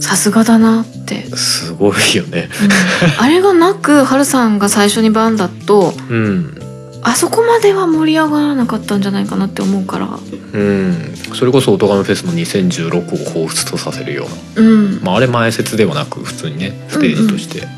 [0.00, 2.48] さすがだなって、すごいよね。
[2.62, 3.22] うん。
[3.22, 6.58] あれがなくハルさんが最初にバンだとうん。
[7.02, 10.08] あそこまでは盛り上がらなかったんじゃないかなって思うから。
[10.08, 11.14] うん。
[11.34, 14.68] それこそ「オトガメフェス」の2016を彷彿とさせるような。
[14.68, 15.00] うん。
[15.02, 17.68] まあ、あれ前説ではなく普通にねステージとして、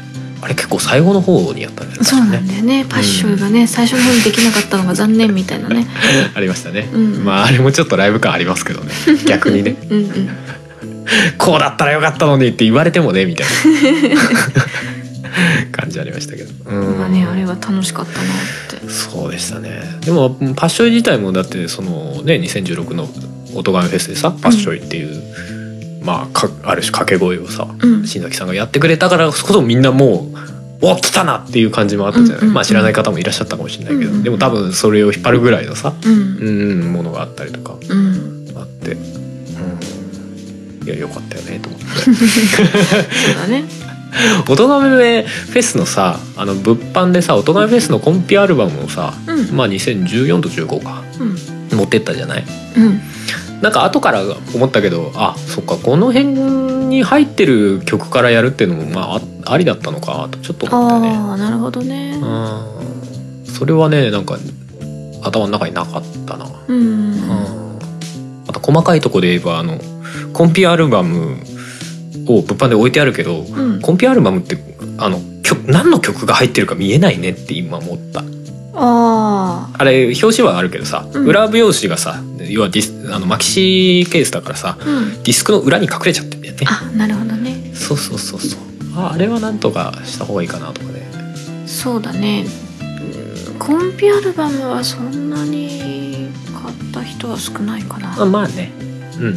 [0.40, 2.86] あれ結構最後の方にやったんですそうなんだよね。
[2.88, 5.86] パッショイがね、最初の方にできなかったのが残念みたいなね。
[6.34, 7.24] ありましたね、うん。
[7.24, 8.92] まああれもちょっとライブ感ありますけどね。
[9.26, 9.76] 逆にね。
[9.90, 10.30] うんうん
[11.38, 14.20] こうだったらよかったのにって言われてもねみたいな。
[15.72, 16.50] 感じありましたけど。
[16.66, 18.90] うんまあねあれは楽しかったなって。
[18.90, 19.82] そうでしたね。
[20.04, 23.08] でもパッショイ自体もだってそのね2016の
[23.54, 28.06] 音ガメフェスでさパッショイっていう、まあかある種掛け声をさうん。
[28.06, 30.38] 新崎さんがやってくれたからこそみんなもう
[30.80, 32.54] 「お来たな!」っていう感じもあったじゃない、うんうんうん。
[32.54, 34.16] まあ知らない方もいらっしゃったかもしれないけど、うんうん。
[34.16, 36.12] うんでも多分それを引っ張るぐらいのさ、うん。
[36.12, 38.46] うん、ものがあったりとかうん。
[38.56, 39.27] あって、うん、
[40.88, 41.86] いやよかったよねと思って。
[41.86, 42.14] そう
[43.42, 43.64] だね
[44.48, 49.56] 「音ガメフェス」のさあの物販でさ「音ガメフェス」のコンピアルバムをさ、うん。
[49.56, 51.02] まあ2014と15か。
[51.20, 51.76] うん。
[51.76, 52.44] 持ってったじゃない？
[52.78, 53.00] うん。
[53.60, 54.22] なんか後から
[54.54, 56.28] 思ったけどあそっかこの辺
[56.86, 61.08] に入ってる曲からやるっていうのもまああありだったのかとちょっと思ったよね。
[61.10, 62.18] ああなるほどね。
[62.22, 63.44] うん。
[63.44, 64.38] それはねなんか
[65.22, 66.78] 頭の中になかったな、うん。
[66.78, 67.78] うん。
[68.48, 69.78] あと細かいとこで言えばあの
[70.32, 71.38] コンピアルバム
[72.26, 73.80] を物販で置いてあるけど、うん。
[73.80, 74.56] コンピアルバムって
[74.98, 78.22] あの曲何の曲が入ってるか見えないねって今思った。
[78.80, 81.26] ああれ表紙はあるけどさ、うん。
[81.26, 85.22] 裏表紙がさ要はディスあのマキシケースだからさあうん。
[85.22, 86.66] ディスクの裏に隠れちゃってんだよね。
[86.68, 87.72] あなるほどね。
[87.74, 88.60] そうそうそうそう。
[88.96, 91.02] ああれはなんとかした方がいいかなとかね。
[91.66, 92.44] そうだね。
[92.46, 92.68] うん
[93.58, 96.30] コンピアルバムはそんなに
[96.62, 98.22] 買った人は少ないかな。
[98.22, 98.72] あまあね。
[99.18, 99.34] うんうん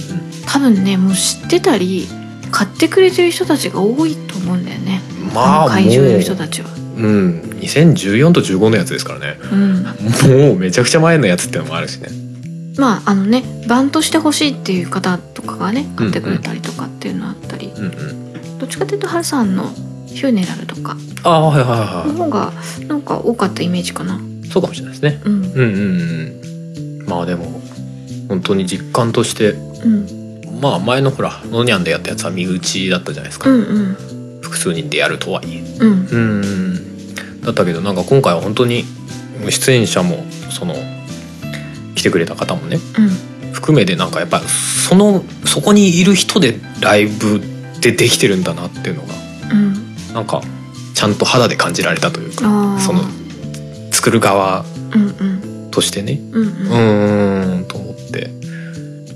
[0.51, 2.07] 多分ねもう知ってたり
[2.51, 4.99] 買ってくれてる人たちが多いと思うんだよね。
[5.33, 6.69] まあ会場にいる人もたちは。
[6.97, 9.37] ううん2014と15のやつですからね。
[9.49, 9.83] うん。
[9.83, 12.09] もうめちゃくちゃ前のやつってのもあるしね。
[12.77, 18.57] まああのねバンとしてほしいっていう方とかがね買ってくれたりとかっていうのあったり、うんうん。
[18.59, 19.71] どっちかっていうとハルさんの
[20.07, 20.97] ヒューネラルとか。
[21.23, 22.51] ああはいはいはの方が
[22.87, 24.19] なんか多かったイメージかな。
[24.43, 25.21] いそうかもしれないですね。
[25.23, 25.61] うんうんうん
[26.99, 27.05] うん。
[27.07, 27.61] まあでも
[28.27, 30.20] 本当に実感としてうん
[30.61, 34.41] まあ前のほらノニャンでやったやつは身内だったじゃないですか、うんうん。
[34.41, 35.59] 複数人でやるとはいえ。
[35.79, 36.07] うん。
[36.07, 37.41] うん。
[37.41, 38.85] だったけどなんか今回は本当に
[39.49, 40.75] 出演者もその
[41.95, 43.53] 来てくれた方もねうん。
[43.53, 47.41] 含めてなんかやっぱそのそこにいる人でライブ
[47.81, 49.13] でできてるんだなっていうのが
[49.51, 50.13] うん。
[50.13, 50.41] なんか
[50.93, 53.01] ちゃんと肌で感じられたというかその
[53.91, 54.63] 作る側
[55.71, 56.19] としてね。
[56.31, 57.65] うんううん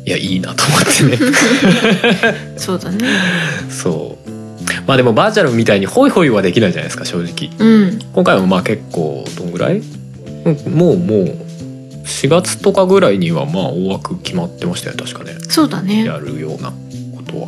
[0.06, 1.34] ーんと思ってやいいなと思ってね。
[2.58, 3.08] そうだね。
[3.70, 4.32] そう。
[4.88, 7.50] まあでもバーチャルみたいにホイホイはできないじゃないですか正直。
[7.58, 8.00] うん。
[8.14, 9.82] 今回もまあ結構どんぐらい？
[10.46, 11.38] うんもうもう
[12.06, 15.36] 4月とかぐらいにはまあ大枠決まってましたよ確かね。
[15.50, 16.06] そうだね。
[16.06, 17.48] やるようなことは。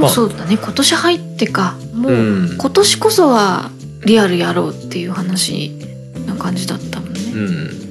[0.00, 0.58] もうそうだね。
[0.60, 1.76] 今年入ってか。
[1.94, 2.54] もう、うん。
[2.58, 3.70] 今年こそは
[4.04, 5.70] リアルやろうっていう話
[6.26, 7.20] な感じだったもんね。
[7.34, 7.83] うん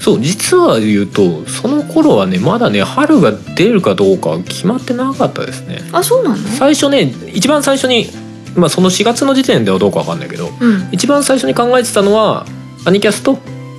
[0.00, 5.80] そう実は言うとその頃はねまだね春が出るかどうか決まってなかったですね。
[5.92, 6.36] あそうなの？
[6.36, 8.06] 最初ね一番最初に
[8.54, 10.88] まあその4月の時点ではどうかわかんないけどうん。
[10.92, 12.46] 一番最初に考えてたのは
[12.84, 13.38] アニキャスと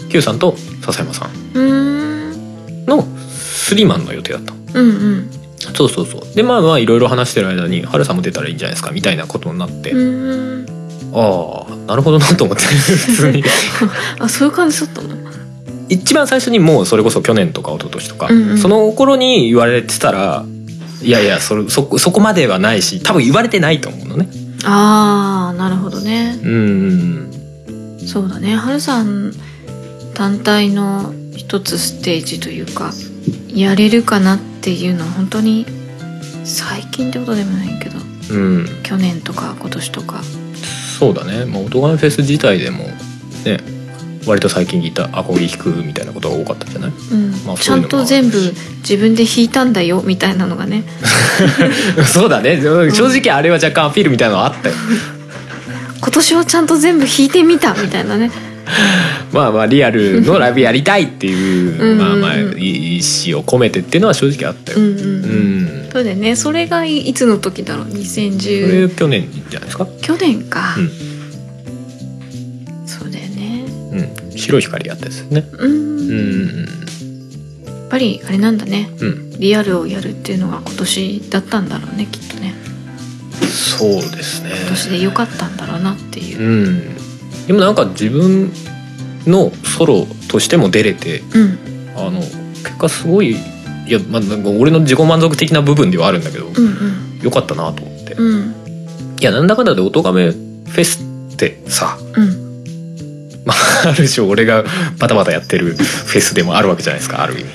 [0.09, 2.85] Q さんと笹山さん。
[2.85, 4.53] のスリーマンの予定だった。
[4.53, 5.29] うんうん。
[5.75, 6.35] そうそうそう。
[6.35, 9.91] でまあまあいろいろ話してる間に「春さんも出たらいいんじゃないですか」みたいなことになって、
[11.13, 13.43] ああなるほどなと思って普通に。
[14.19, 15.09] あそういう感じだったの？
[15.89, 18.57] 一番最初にもうそれこそ去年とか一昨年とか、うんうん。
[18.57, 20.45] その頃に言われてたら
[21.01, 24.27] いやいやそれそそこまではないし多分言われてないと思うのね。
[24.65, 26.39] あーなるほどね。
[26.43, 27.31] うん。
[28.05, 28.55] そうだね。
[28.55, 29.33] はるさん
[30.13, 32.91] 単体の一つステージというか
[33.47, 35.65] やれるかなっていうのは本当に
[36.43, 37.97] 最近ってことでもないけど
[38.31, 38.67] うん。
[38.83, 40.21] 去年とか今年とか。
[40.97, 42.79] そうだね、まあ、オトガメフェス自体でも
[43.45, 43.76] ね
[44.27, 46.91] 割と最近聞いたアコギ弾くみたいなことが多かったんじゃない？
[46.91, 47.31] うん。
[47.45, 48.37] まあちゃんと全部
[48.79, 50.83] 自分で弾いたんだよみたいなのがね。
[52.05, 52.61] そうだね。
[52.61, 54.75] 正直あれは若干アピールみたいなのあったよ。
[55.99, 58.29] 今年はちゃんと全部弾いてみたみたいなね。
[59.31, 61.97] まあまあリアルのライブやりたいっていううん。
[61.97, 64.79] まあまあ意思を込めてっていうのは正直あったよ。
[64.79, 65.01] うんうん、う
[65.87, 65.89] ん。
[65.91, 66.35] そうだよね。
[66.35, 67.87] それがいいつの時だろう？
[67.89, 69.87] それ2010去年じゃないですか？
[70.01, 70.91] 去年か、うん
[74.37, 75.47] 白い光やったですね。
[75.53, 75.71] うん。
[75.71, 76.65] うん。
[77.65, 78.89] やっぱりあれなんだね。
[78.99, 79.31] うん。
[79.39, 82.53] リアルをやるっていうのが今年だったんだろうねきっとね。
[83.41, 84.51] そうですね。
[84.61, 86.41] 今年で良かったんだろうなっていう。
[86.41, 86.95] うん。
[87.47, 88.51] でもなんか自分
[89.25, 91.59] のソロとしても出れてうん。
[91.95, 98.55] あの結果すごいいや、まあ、なんか俺の自己満足的な部分ではあるんだけど、うんよかったなと思って、うんうん。
[99.19, 102.46] いやなんだかんだで音亀フェスってさうん
[103.47, 103.53] ま
[103.85, 104.63] あある種俺が
[104.99, 107.45] バタバタやってるフェスでもあるわけじゃないですかある意味。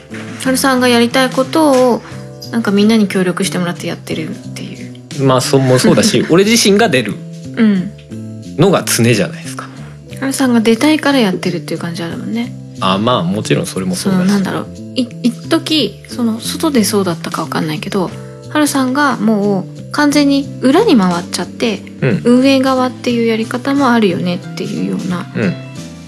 [0.44, 2.02] はるさんがやりたいことを
[2.50, 4.88] なんかみんなに協力してもらってやってるってい
[5.20, 5.22] う。
[5.24, 7.14] まあそもそうだし 俺自身が出る
[7.56, 7.90] うん。
[8.56, 9.68] のが常じゃないですか。
[10.20, 12.52] はるさんが出たいからやってるっていう感じあるもんね。
[12.80, 14.30] あまあもちろんそれもそそうのだし。
[14.32, 14.66] なんだろう。
[14.94, 18.10] い一時その外でそうだったかわかんないけど
[18.50, 22.22] はるさんがもう完全に裏に回っちゃってうん。
[22.24, 25.54] 運営側っていうやり方もあるよねっていうようなうん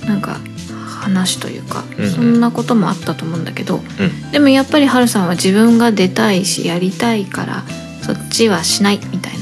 [0.06, 0.38] なんか
[1.00, 2.10] 話というか、うんうん。
[2.10, 4.30] そんなこともあったと思うんだけど、うん。
[4.32, 7.62] でもやっぱりはるさんは自分が出たいしやりたいから
[8.02, 9.34] そっちはしないみたい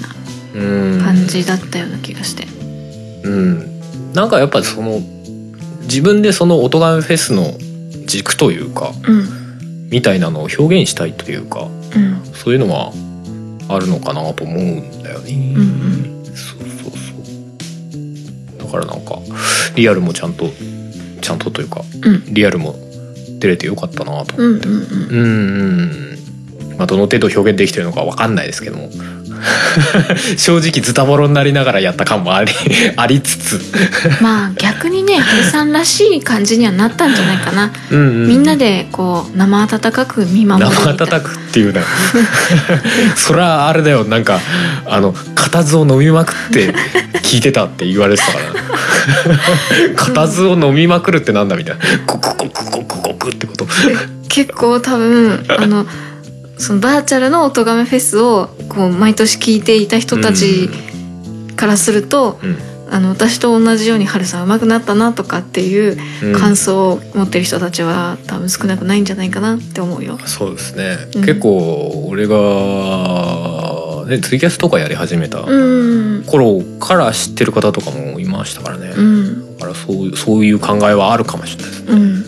[0.54, 0.98] うん。
[0.98, 2.46] な感じだったような気がして。
[3.24, 4.12] うん。
[4.12, 5.00] なんかやっぱその
[5.82, 7.54] 自分でその音ガメフェスの
[8.06, 9.88] 軸というかうん。
[9.90, 12.22] みたいなのを表現したいというかうん。
[12.34, 12.92] そういうのは
[13.68, 15.54] あるのかなと思うんだよね。
[15.56, 15.91] うんうん
[18.72, 19.18] からなんか
[19.76, 20.50] リアルもちゃんと
[21.20, 22.74] ちゃんとというかうんリアルも
[23.38, 24.36] 出れてよかったなと。
[24.36, 26.11] うんうんうんうんうん。
[26.78, 28.90] まあどの程度表現できてるのかわかんないですけども。
[30.36, 32.52] 正直ズタボロになりながらやった感もあり
[32.96, 33.60] ありつつ、
[34.20, 38.28] まあ逆にねはるさんらしい感じにはなったんじゃないかな、うんうん。
[38.28, 41.82] みんなでこう生温かく見守る生叩くっていうね。
[43.16, 44.04] そりゃあれだよ。
[44.04, 44.40] なんか
[44.86, 46.74] あの固唾を飲みまくって
[47.22, 49.94] 聞いてたって言われてたから。
[49.96, 51.82] 固唾を飲みまくるってなんだみたいな。
[52.06, 53.66] コクコクコクコクってこと。
[54.28, 55.86] 結構多分あの
[56.62, 60.70] そのバーチャルの音亀フェスをこう毎年聞いていた人たち
[61.56, 62.56] からすると、うん。
[62.94, 66.38] あの私と同じように「はるさん上手くなったな」とかっていううん。
[66.38, 70.18] 感想を持ってる人たちは多分少なくないんじゃないかなって思うよ。
[70.26, 71.24] そうですね、うん。
[71.24, 76.24] 結構俺が、ね、ツイキャスとかやり始めたうん。
[76.26, 79.56] 頃から知ってる方とかもいましたからね、うん。
[79.58, 82.22] だからそういうそういう考えはあるかもしれないですね、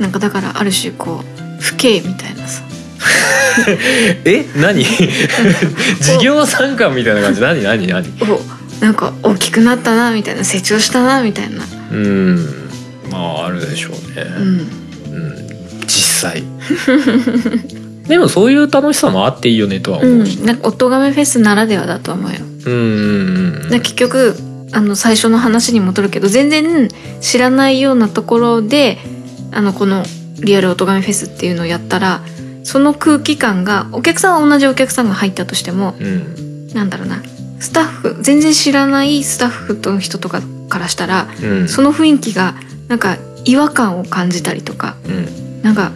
[0.00, 2.62] なんかだからある種こう不敬みたいなさ
[4.24, 4.84] え何？
[6.00, 7.40] 事業参観みたいな感じ？
[7.40, 7.62] 何？
[7.62, 7.86] 何？
[7.86, 8.06] 何？
[8.22, 12.68] おなんか大きくなったなみたいな成長したなみたいな、うん。
[13.10, 15.48] まああるでしょうね、うん、うん、
[15.86, 16.44] 実際。
[18.06, 20.26] でもそういう楽しさもあっていいよねとはう思う。
[20.26, 22.38] し、ん、なんか音亀フェスならではだと思うよ。
[22.66, 24.36] うん、結局
[24.72, 26.88] あの最初の話に戻るけど全然
[27.20, 28.98] 知らないようなところで
[29.52, 30.04] あのこの
[30.40, 32.22] リアル音亀フェスっていうのをやったら
[32.68, 36.68] その空気感がお客さんは同じお客さんが入ったとしてもうん。
[36.74, 37.22] なんだろうな。
[37.60, 41.68] スタッフ全然知らないスタッフの人とかからしたらうん。
[41.70, 42.56] その雰囲気が
[42.88, 45.62] なんか違和感を感じたりとかうん。
[45.62, 45.92] なんか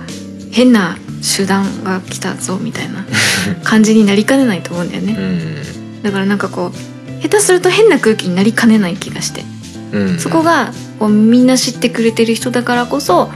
[0.50, 3.04] 変な集団が来たぞみたいな
[3.64, 5.14] 感じになりかねないと思うんだよね。
[5.18, 6.02] うん。
[6.02, 9.44] だからなんかこう下手すると変な空気になりかねない気がして
[9.92, 10.18] うん。
[10.18, 13.30] そこがこうみんな知ってくれてる人だからこそ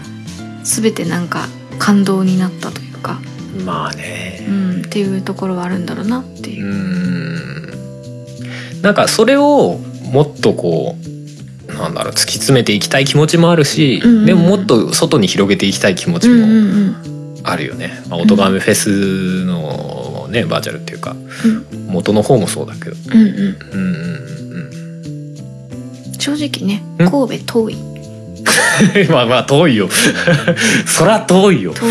[0.65, 1.47] 全てなんか
[1.79, 3.21] 感動になったというか、
[3.65, 4.45] まあね。
[4.49, 6.67] うん、っていうところはあるんだろうなっていう。
[6.67, 6.69] う。
[6.69, 7.71] ん。
[8.83, 9.79] なんかそれを
[10.13, 10.97] もっとこ
[11.69, 14.27] うなんだろう突き詰めていきたい気持ちもあるし、うんうんうん。
[14.27, 16.49] でももっと外に広げていきたい気持ちうんうんもう
[17.43, 17.45] ん。
[17.45, 18.03] あるよね。
[18.09, 21.87] まあ、オトガメフェスのねバーチャルっていうかうん。
[21.87, 23.29] 元の方もそうだけど、うんうん。
[23.29, 23.41] うんうん
[26.09, 26.15] うん。
[26.19, 27.11] 正直ねん？
[27.11, 27.75] 神戸遠い。
[27.75, 27.77] う
[29.09, 29.89] ん、まあまあ遠いよ。
[30.87, 31.73] そら遠いよ。
[31.75, 31.91] 遠い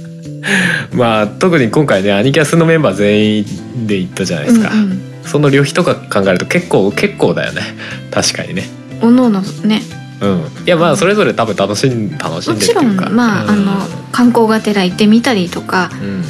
[0.92, 5.00] まあ特に今回ねアニキャスのメンバー全員で行ったじゃないですか、うんうん。
[5.24, 7.62] その旅費とか考えると結構結構だよね。
[8.10, 8.68] 確かにね。
[9.00, 9.82] おのおのね。
[10.20, 10.38] うん。
[10.38, 13.50] いやまあそれぞれ多分楽しん楽しんもちろでるっていうんかまあ、うん。
[13.50, 16.22] あの観光がてら行ってみたりとかうん。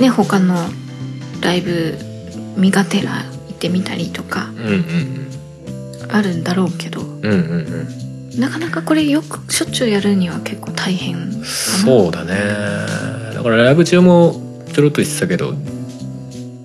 [0.00, 0.56] ね他の
[1.40, 1.96] ライブ
[2.56, 5.26] 見がてら行ってみたりとかうんうん
[6.10, 7.32] あるんだろうけどうんうんうん。
[7.32, 7.38] う
[7.98, 8.02] ん
[8.38, 12.32] なかなかこれよくしょっちゅうやるには結構大変そうだね
[13.42, 14.40] だからライブ中も
[14.72, 15.52] ちょろっと言ってたけど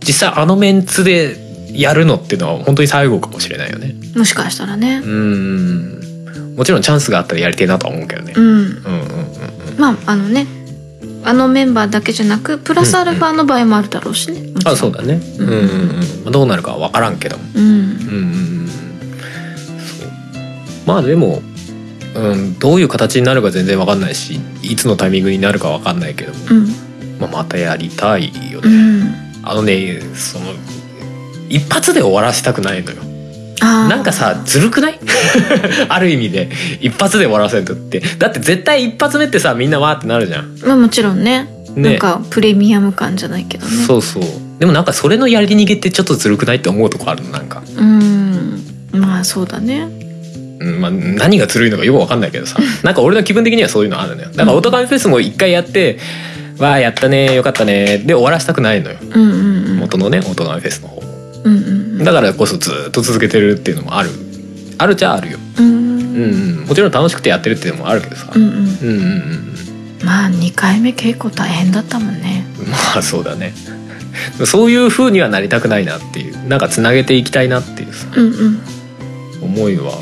[0.05, 1.35] 実際あのメンツで
[1.73, 3.95] やるのっていうのは本当に最後かもしれないよね。
[4.15, 5.01] もしかしたらね。
[5.03, 6.55] うん。
[6.55, 8.33] もちろんチャンスがあったらやりてえなとは思うけどね。
[8.35, 8.45] うん。
[8.45, 8.65] うんうんう
[9.75, 10.47] んまああのね
[11.23, 14.73] あのメンバーだけじゃなくプラスアルファの場合もあるだろうしね、もちろん。
[14.75, 15.19] あそうだね。
[15.39, 15.49] うん。
[15.49, 15.87] うんうん
[16.23, 17.37] まあどうなるかは分からんけど。
[17.37, 17.63] もうん。
[17.63, 17.85] うんうんう
[18.63, 18.67] ん。
[18.67, 20.09] そう。
[20.85, 21.41] まあでも、
[22.17, 26.67] うん、どういう形になるか全然分かんないしいつのタイミングになるか分かんないけども、うん。
[27.19, 29.15] まあ、またやりたいようね、ん。
[29.43, 30.45] あのねその
[31.49, 33.03] 一発で終わらせたくないのよ。
[33.59, 34.99] なんかさずるくない？
[35.89, 36.49] ある意味で。
[36.81, 38.01] 一発で終わらせるとって。
[38.19, 40.57] だって絶対一発目ってさみんなわーってなるじゃん。
[40.65, 41.47] まあもちろんね。
[41.75, 41.89] ね。
[41.91, 43.71] なんかプレミアム感じゃないけどね。
[43.85, 44.23] そうそう。
[44.59, 48.63] でもなんかそれのやり逃げってちょっとずるくないって思うとこあるのなんか、うん。
[48.91, 49.87] まあそうだね。
[50.01, 50.06] うん
[50.59, 52.59] まあ、何がずるいのかよくわかんないけどさ。
[52.83, 54.29] なんか俺の気分的にはそういうのあるのよ。
[54.35, 55.99] だからオトガメフェスも一回やって
[56.57, 58.97] 「わあやったねよかったね」で終わらせたくないのよ。
[59.13, 59.77] うんうんうん。
[59.77, 61.07] 元のねオトガメフェスの方も
[61.43, 61.57] うんう
[62.01, 64.09] んだからこそずっと続けてるっていうのもある。
[64.79, 65.65] あるっちゃあるよ、うん。
[65.65, 68.49] うんうん、もちろん楽しくてやってるっていうのもあるけどさ、うんうん。
[68.49, 69.47] うんうんうん
[70.03, 72.45] まあ2回目結構大変だったもんね。
[72.59, 73.53] うんまあそうだね。
[74.45, 76.47] そういう風にはなりたくないなっていう。
[76.47, 78.07] なんかつなげていきたいなっていうさ。
[78.15, 78.59] うんうん。
[79.41, 79.93] 思いは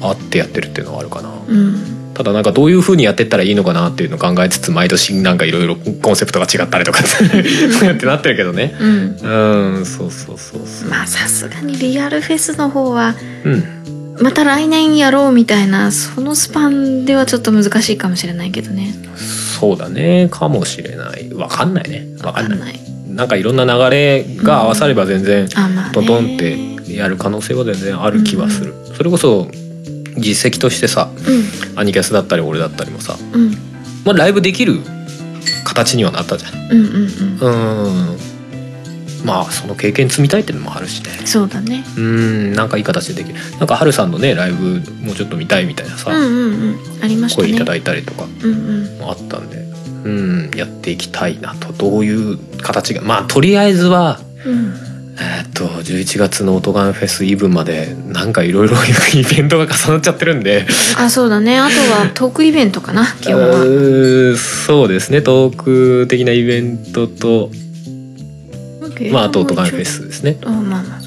[0.00, 2.12] あってやってるっていうのはあるかな、うん。
[2.14, 8.74] ただなんかどういう風にやってったらいいのかなっていうのを考えつつ毎年なんかいろいろコンセプトが違ったりとかって なってるけどね。
[8.80, 9.16] うん。
[9.78, 10.88] うんそうそうそうそう。
[10.88, 13.64] まあさすがにリアルフェスの方はうん。
[14.20, 18.94] また来年やろうみたいなそのスパンではちょっと難しいかもしれないけどね。
[19.58, 20.28] そうだね。
[20.30, 21.32] かもしれない。
[21.34, 22.06] わかんないね。
[22.22, 22.80] わかんない。
[23.08, 25.90] なんかいろんな流れが合わされば全然あまあね。
[25.92, 29.48] トントンってやる可能性は全然ある気はする、それこそ
[30.16, 31.10] 実績としてさ
[31.76, 33.42] アニキャスだったり俺だったりもさ、うん。
[33.42, 33.50] うん
[34.04, 34.80] まあ、ライブできる
[35.64, 36.54] 形にはなったじゃん。
[36.72, 38.12] うんうんうん。
[38.12, 38.18] うん。
[39.24, 41.10] まあその経験積みたいっていうのもあるしね。
[41.26, 41.84] そうだね。
[41.96, 42.52] うん。
[42.54, 43.38] なんかいい形でできる。
[43.58, 47.04] なんかハルさんのねライブもうちょっと見たいみたいなさ、うんうんうん。
[47.04, 47.48] ありましたね。
[47.48, 48.98] 声いただいたりとかうんうん。
[48.98, 49.58] もあったんで
[50.04, 51.72] うんやっていきたいなと。
[51.74, 54.89] どういう形がまあとりあえずはうん
[55.20, 58.76] えーっと11月のオトガンフェスイブまでなんかいろいろ
[59.14, 60.66] イベントが重なっちゃってるんで。
[60.96, 61.58] あそうだね。
[61.58, 65.20] あとはトークイベントかな 基本うはーそうですね。
[65.20, 67.50] トーク的なイベントと
[69.12, 70.38] まああとオトガンフェスですね。
[70.44, 71.00] あまあま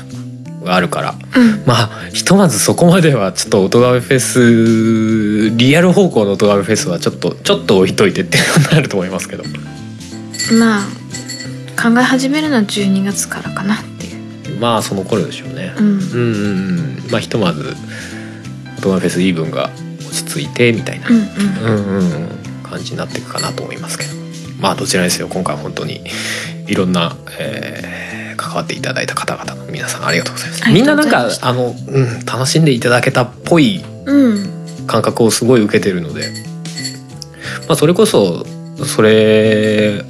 [0.65, 1.15] ああるから。
[1.36, 1.63] うん。
[1.65, 9.43] まあひとまずそこまではちょっとオトガメフェスリアル方向のオトガメフェスはちょっとちょっと置いといてっていうのになると思いますけど。
[10.58, 11.04] まあ
[11.82, 13.78] 考え始めるのは12月からかな
[14.63, 15.73] まあその頃でしょうね。
[15.78, 15.86] うん。
[15.86, 17.11] うんうんうん。
[17.11, 17.76] まあひとまず
[18.78, 21.09] オトガメフェスイーブンが落ち着いてみたいな。
[21.09, 21.26] うんうん。
[21.26, 22.30] うんうんうん。
[22.64, 24.11] 感じになっていくかなと思いますけど。
[24.61, 26.01] まあどちらにせよ今回は本当に
[26.68, 30.72] いろんな、えー関わっていただいた方々の皆さんありがとうございます。
[30.72, 34.86] みんななんかあの、うん、楽しんでいただけたっぽいうん。
[34.88, 36.30] 感覚をすごい受けてるので、
[37.68, 38.45] まあ、それこそ
[38.86, 40.03] それ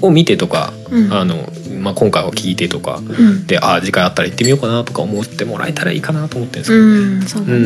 [0.00, 1.12] を見てとか、うん。
[1.12, 1.36] あの
[1.80, 3.46] まあ、今回を聞いてとかうん。
[3.46, 7.52] でああ次回あったら行ってみようかなとか思ってもらえたらいいかなと思ってるんですけど、ね。
[7.54, 7.56] う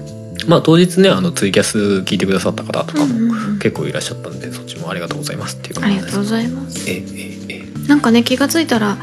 [0.00, 0.04] ん
[0.46, 6.90] まあ当日ねあのツイキャス聞いてくださった方とかも結構いらっしゃったんで、そっちもありがとうございますっていうあ感じですりがとうございます。
[6.90, 7.02] えええ
[7.48, 8.96] ええなんかね気がついたら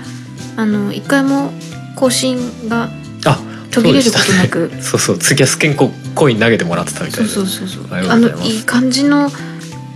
[0.57, 1.51] あの一回も
[1.95, 2.89] 更新が
[3.26, 3.39] あ
[3.72, 4.72] 途切れることなく。
[4.82, 7.34] そう そうツイキャス健康コイン投げてもらってたみたそいうで。
[7.34, 9.32] そうそうそうありがとうあのいい感じの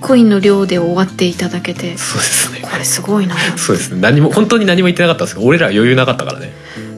[0.02, 2.60] コインの量で終わっていただけてそうですね。
[2.62, 3.36] これすごいな。
[3.58, 4.02] そうですね。
[4.02, 6.52] 何も本当に何も言ってなかったんですけど俺ら余裕なかったからね。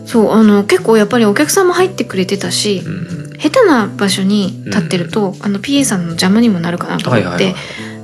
[0.06, 3.38] そうあの結構やっぱりお客さんも入ってくれてたし、うんうん。
[3.38, 7.54] 下手な場所に立ってると、あの PA さんの邪魔にもなるかなと思って、はいはい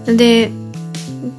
[0.08, 0.18] はい。
[0.18, 0.52] で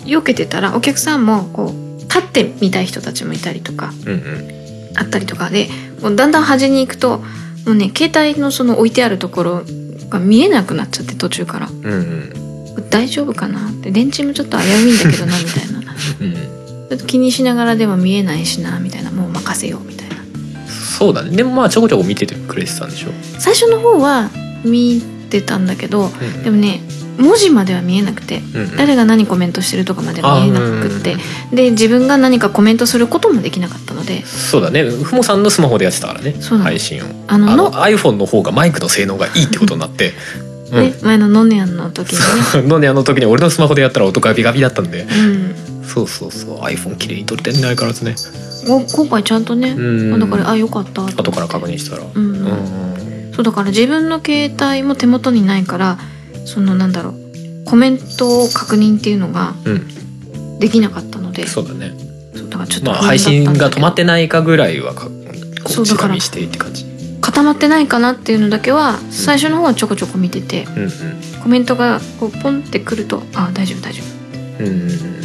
[0.05, 4.49] 避けてたらお客さんもこう立ってみたい人たちもいたりとかうんうん。
[4.97, 5.69] あったりとかで
[6.01, 7.25] もうだんだん端に行くとも
[7.73, 9.63] うね携帯のその置いてあるところ
[10.09, 11.69] が見えなくなっちゃって途中から。
[11.69, 11.91] うんう
[12.41, 12.44] ん
[12.95, 15.79] 大丈夫かなって電池もちょっと危ういんだけどなみたいな。
[16.21, 16.35] うん。
[16.89, 20.17] ちょっと気にしながらでも見えないしなみたいなもう任せようみたいな。
[20.69, 21.37] そうだね。
[21.37, 23.09] でもまあちょこちょこ見ててくれてたんでしょ、
[23.41, 24.31] 最初の方は
[24.65, 26.43] 見てたんだけどうん。
[26.45, 26.83] でもね
[27.19, 28.77] 文字までは見えなくてうんうん。
[28.77, 31.17] 誰が何コメントしてるとかまでは見えなくって
[31.53, 34.25] で自分が何かコメントすることもできなかったので。
[34.25, 34.85] そうだね。
[34.85, 36.35] ふもさんのスマホでやってたからね。
[36.63, 37.07] 配信を。
[37.27, 40.13] あのの iPhone の方がマイクの性能がいいってことになって、
[40.75, 40.91] うん。
[40.91, 45.03] ね、前のノネアンの時にね、のねあの時に俺のスマホでやったら音がビガビだったんで。
[45.03, 46.61] うん、そうそうそう。
[46.61, 48.15] iPhone 綺麗に撮れてんね相変わらずね。
[48.69, 50.21] お今回ちゃんとね、うん。
[50.21, 52.03] だからあよかった後から確認したら。
[52.15, 52.47] うん。
[52.47, 53.33] うん。
[53.35, 55.99] そうだから自分の携帯も手元にないから
[56.45, 60.59] そのなんだろうコメントを確認っていうのがうん。
[60.59, 61.47] できなかったので。
[61.47, 61.93] そうだね。
[62.35, 65.09] そうだからちょっとまあ配信が止まってないかぐらいはか
[65.65, 66.85] こそううだから直見してって感じ
[67.35, 70.91] 固まってないかなっていうのだけは最初の方はちょこちょこ見ててうん
[71.43, 74.63] コメントがこうポンってくるとあ大丈夫大丈夫。
[74.63, 74.91] うんうんうん。
[74.91, 75.25] うん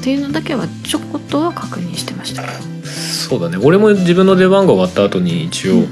[0.00, 2.42] っていうのだけはちょこっとは確認してました。
[2.84, 3.58] そうだね。
[3.62, 5.88] 俺も自分の出番が終わった後に一応、うん。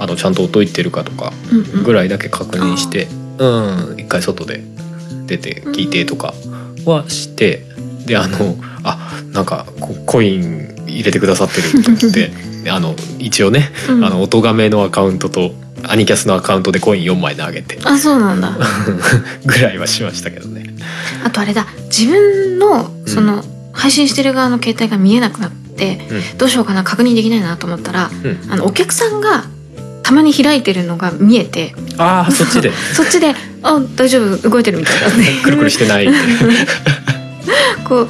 [0.00, 1.82] あのちゃんと音いってるかとかうんうん。
[1.82, 3.08] ぐらいだけ確認して
[3.38, 3.46] う
[3.94, 4.62] ん一回外で
[5.26, 6.34] 出て聞いてとか
[6.84, 7.64] はして
[8.06, 12.30] であのあなんかこコイン入れてくださってると思ってで
[12.70, 14.04] あの一応ね、うん。
[14.04, 15.52] あの音がめのアカウントと
[15.84, 17.78] アニキャスのアカウントでコイン4枚投げて。
[17.84, 18.56] あそうなんだ。
[19.44, 20.64] ぐらいはしましたけどね。
[21.24, 21.66] あとあれだ。
[21.86, 26.38] 自分のその配信してる側の携帯が見えなくなってうん。
[26.38, 29.44] どうしようかな確認できないなと思ったらうん、あのお客さんが
[30.02, 32.72] たまに開いてるのが見えてああそっちで。
[32.94, 35.10] そっちで「あ大丈夫動いてる」みたいな
[35.44, 36.08] くるくるしてない
[37.88, 38.08] こう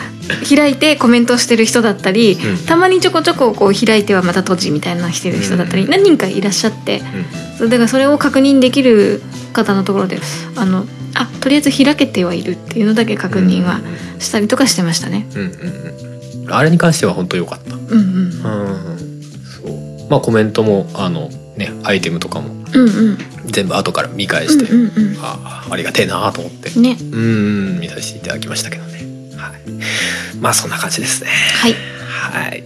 [0.57, 2.67] 開いてコメントしてる人だったりうん。
[2.67, 5.77] たまにちょこちょここう開いてはまた閉じみたいなしてる人だった。
[5.77, 5.91] りうん。
[5.91, 7.59] 何人かいらっしゃってうん。
[7.59, 9.23] そうだからそれを確認できる
[9.53, 10.19] 方のところで
[10.57, 13.81] あのあとりあえず開けてはいるっていうのだけ確認は
[14.19, 15.27] したりとかしてましたね。
[15.35, 17.75] うんうんうん、あれに関しては本当良かった。
[17.75, 17.97] うんうん。
[17.97, 17.99] う
[18.29, 20.11] ん、そう。
[20.11, 23.19] まあコメントもあのねアイテムとかもうんうん。
[23.47, 27.81] 全部後から見返して、うんうんああありがてえなと思って、うんねうん。
[27.81, 28.98] 見させていただきましたけどね。
[29.39, 30.37] はい。
[30.41, 31.31] まあそんな感じですね。
[31.31, 32.65] はいはい。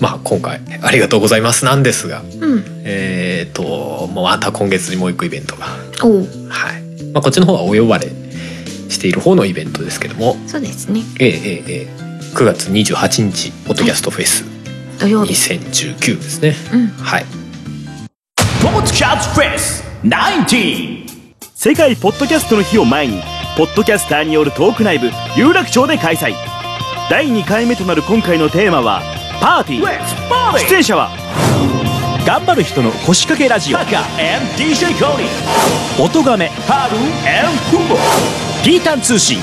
[0.00, 7.12] まあ今回ありがとうございますなんですが、うんえっ、ともうまた今月にもう一個イベントが、はい。
[7.12, 8.08] まあこっちの方はお呼ばれ
[8.88, 14.44] している方のイベントですけども、そうですねええええええ9月28日ポッドキャストフェス
[15.00, 16.54] 土曜日2019ですね。
[16.72, 17.24] うんはい。
[18.62, 21.08] ポッドキャストフェス19
[21.54, 23.20] 世界ポッドキャストの日を前に
[23.58, 26.32] ポッドキャスターによるトークライブ有楽町で開催。
[27.10, 29.02] 第2回目となる今回のテーマは
[29.40, 30.58] パーティー!
[30.68, 31.10] 出演者は
[32.24, 33.78] 頑張る人の腰掛けラジオ。
[36.00, 36.52] 音がめ
[38.64, 39.40] ピータン通信。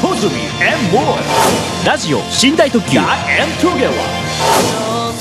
[1.86, 2.20] ラジオ。
[2.41, 2.97] 寝台特急。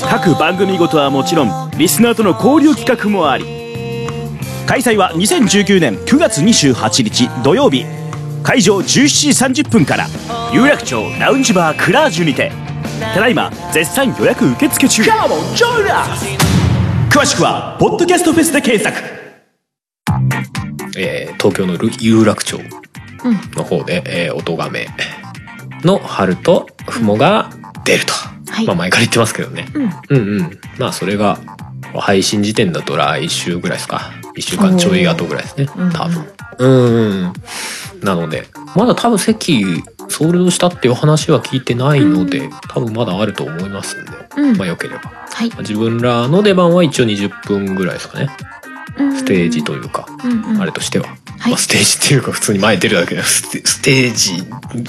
[0.09, 3.43] 各番組ごとはもちろんリスナーとの交流企画もあり。
[4.65, 7.85] 開催は2019年9月28日土曜日
[8.45, 10.05] 会場17時30分から
[10.53, 12.51] 有楽町ラウンジバークラージュにて
[13.13, 15.01] ただいま絶賛予約受付中
[17.09, 18.95] 詳しくはポッドキャストフェスで検索
[20.95, 22.65] えー東京の有楽町うん
[23.55, 24.89] の方で、えー、音がめ
[25.83, 27.49] の春とふもが
[27.83, 28.13] 出ると、
[28.51, 29.67] はいまあ前から言ってますけどね。
[29.73, 30.59] うんうんうん。
[30.79, 31.39] まあそれが
[31.93, 34.11] 配信時点だと来週ぐらいですか。
[34.35, 35.67] 一週間ちょい後ぐらいですね。
[35.75, 36.25] うん多分。
[36.57, 37.33] うんうん。
[38.05, 39.65] なので、まだ多分席
[40.07, 44.57] ソールドしたっていう話は聞いてないので、多分まだあると思いますんで、うん。
[44.57, 45.11] まあ良ければ。
[45.31, 45.51] はい。
[45.59, 48.29] 自分らの出番は一応20分ぐらいですかね。
[49.17, 50.61] ステージというか、うんうん。
[50.61, 51.07] あれとしては。
[51.07, 51.51] はい。
[51.51, 54.35] まあ、ステージっていうか普通に前出るだけでステステージ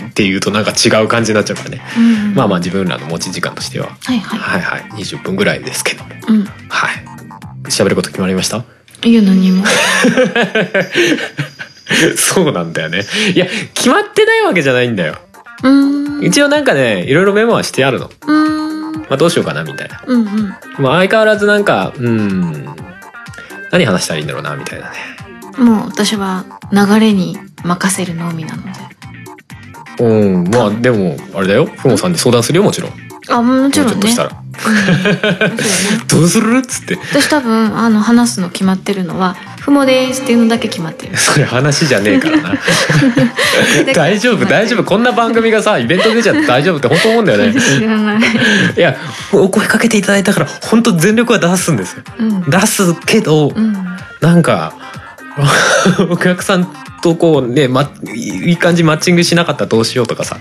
[0.08, 1.82] っていうとなんか違う感じになっちゃうからね。
[1.98, 2.34] うんうん。
[2.34, 4.38] まあまあ自分らの持ち時間としては、はいはい。
[4.38, 6.10] はいはい、20分ぐらいですけども。
[6.28, 6.44] うん。
[6.68, 7.04] はい。
[7.64, 8.64] 喋ること決まりました？
[9.04, 9.64] いや何も
[12.16, 13.04] そうなんだよね。
[13.34, 15.16] いや決まってないわけじゃないんだよ。
[15.62, 16.24] うーん。
[16.24, 18.92] 一応なんかねいろいろメモはしてあるの、うーん。
[18.92, 20.00] まあ、どうしようかなみたいな。
[20.06, 20.54] うんうん。
[20.78, 22.66] まあ相変わらずなんかうん。
[23.70, 24.96] 何話したらいいんだろうなみたいなね。
[25.58, 28.70] もう私は流れに任せるのみなので。
[30.04, 30.50] うん。
[30.50, 31.66] まあでもあれだよ。
[31.66, 32.92] ふもさんに相談するよもちろん。
[33.28, 33.94] あもちろんね。
[33.94, 34.30] もうちょっとしたら。
[34.30, 34.36] うん。
[34.36, 35.60] もちろんね
[36.08, 36.98] 「どうする?」っつって。
[37.12, 39.36] 私多分あの話すの決まってるのは
[39.66, 41.16] 「ふもです」っていうのだけ決まってる。
[41.18, 42.54] それ話じゃねえからな。
[43.94, 44.84] 大丈夫大丈夫。
[44.84, 47.60] こんな番組がさイベント出ちゃって大丈夫って本当思うんだよね。
[47.60, 48.18] 知らない。
[48.76, 48.94] いや
[49.32, 52.02] お声かけていただいたから本当全力は出すんですよ。
[52.20, 52.42] うん。
[52.48, 53.76] 出すけど、うん。
[54.20, 54.72] なんか
[56.08, 56.68] お客さん
[57.02, 60.38] とこうね、ま、いい感じマッチングしなかったらどうしようとかさ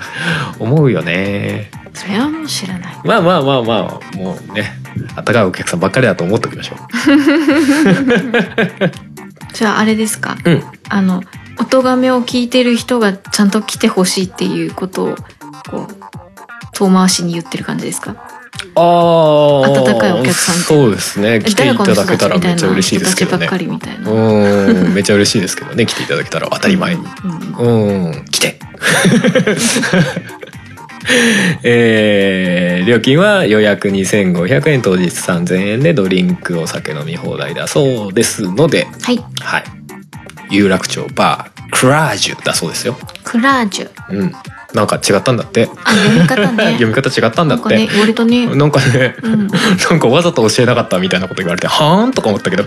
[0.59, 1.71] 思うよね。
[1.95, 2.95] それはもう知らない。
[3.03, 4.77] まあまあまあまあもうね
[5.15, 6.75] 温かいお客さんばっかりだと思っておきましょ
[9.55, 10.37] じゃああれですか？
[10.45, 10.63] ううん。
[10.89, 11.23] あの
[11.59, 15.15] 音がめを聞いてる人がちゃんと来てほしいっていうことを
[15.69, 15.95] こう
[16.73, 18.15] 遠回しに言ってる感じですか？
[18.75, 18.83] ああ
[19.69, 21.39] 温かいお客さんそうですね。
[21.41, 23.47] 来ていただけたらめっちゃ嬉しいですけどね。
[23.47, 24.93] うん。
[24.93, 25.85] めっちゃ嬉しいですけどね。
[25.85, 27.03] 来ていただけたら当たり前に。
[27.23, 28.05] うんうん。
[28.07, 28.25] うん。
[28.25, 28.59] 来て。
[31.63, 39.17] えー料金は予約2500円当日3000円でドリンクお酒飲み放題だそうですのではい。
[39.39, 39.63] はい。
[40.49, 42.97] 有楽町バークラージュだそうですよ。
[43.23, 43.89] クラージュ。
[44.09, 44.31] うん
[44.75, 45.69] なんか違ったんだって。
[45.85, 46.63] あ読み方ね。
[46.77, 47.63] 読み方違ったんだって。
[47.75, 48.45] なんかね割とね。
[48.47, 49.47] なんかね、うん。
[49.89, 52.65] なんかわざと教えなかったみたいなこと言われて、はーんとか思ったけど、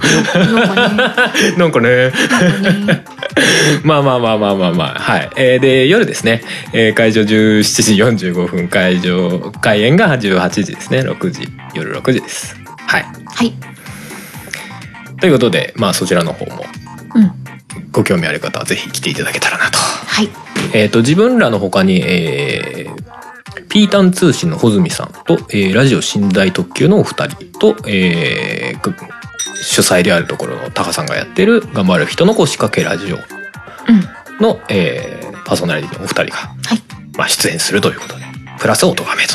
[1.58, 2.12] なんかね。
[3.84, 5.30] まあまあまあまあまあまあ、はい。
[5.36, 6.42] えーで、夜ですね、
[6.72, 12.56] えー会場17時45分、会場、開演が18時ですね、6時、夜6時です。
[12.86, 13.06] はい。
[13.26, 13.52] はい。
[15.20, 16.64] ということで、まあそちらの方も、
[17.14, 17.32] うん。
[17.92, 19.78] ご興味ある方はぜひ来ていただけたらなと。
[19.78, 23.08] はいえっ、と、自分らの他に、えー
[23.68, 28.94] ピータン通信の穂積さんと、えーラジオ寝台特急のお二人と、えーぐ
[29.62, 33.22] 主催であるところのタカさんがやってる「頑張る人の腰掛けラジオうん」
[34.40, 36.82] の、えーパーソナリティのお二人が、はい。
[37.16, 38.24] まあ、出演するということで
[38.58, 39.34] プラス音がめと。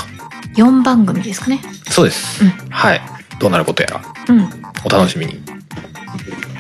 [0.56, 1.60] 4番組ですかね。
[1.90, 2.52] そうです、うん。
[2.70, 3.02] はい。
[3.40, 4.50] どうなることやらうん。
[4.86, 5.42] お楽しみに。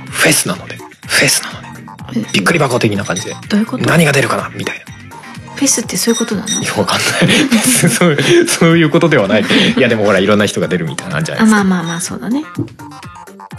[0.09, 1.72] フェスなのでフェスなので
[2.33, 3.35] びっくり箱的な感じで。
[3.49, 3.85] どういうこと？
[3.85, 4.49] 何が出るかな？
[4.49, 4.85] みたいな。
[5.55, 6.47] フェスってそういうことなの？
[6.61, 7.37] いやわかんない。
[7.59, 9.43] そうそういうことではない。
[9.77, 12.43] いやでもほらいろんな人が出るみたいなのあるじゃないですまあまあまあそうだね。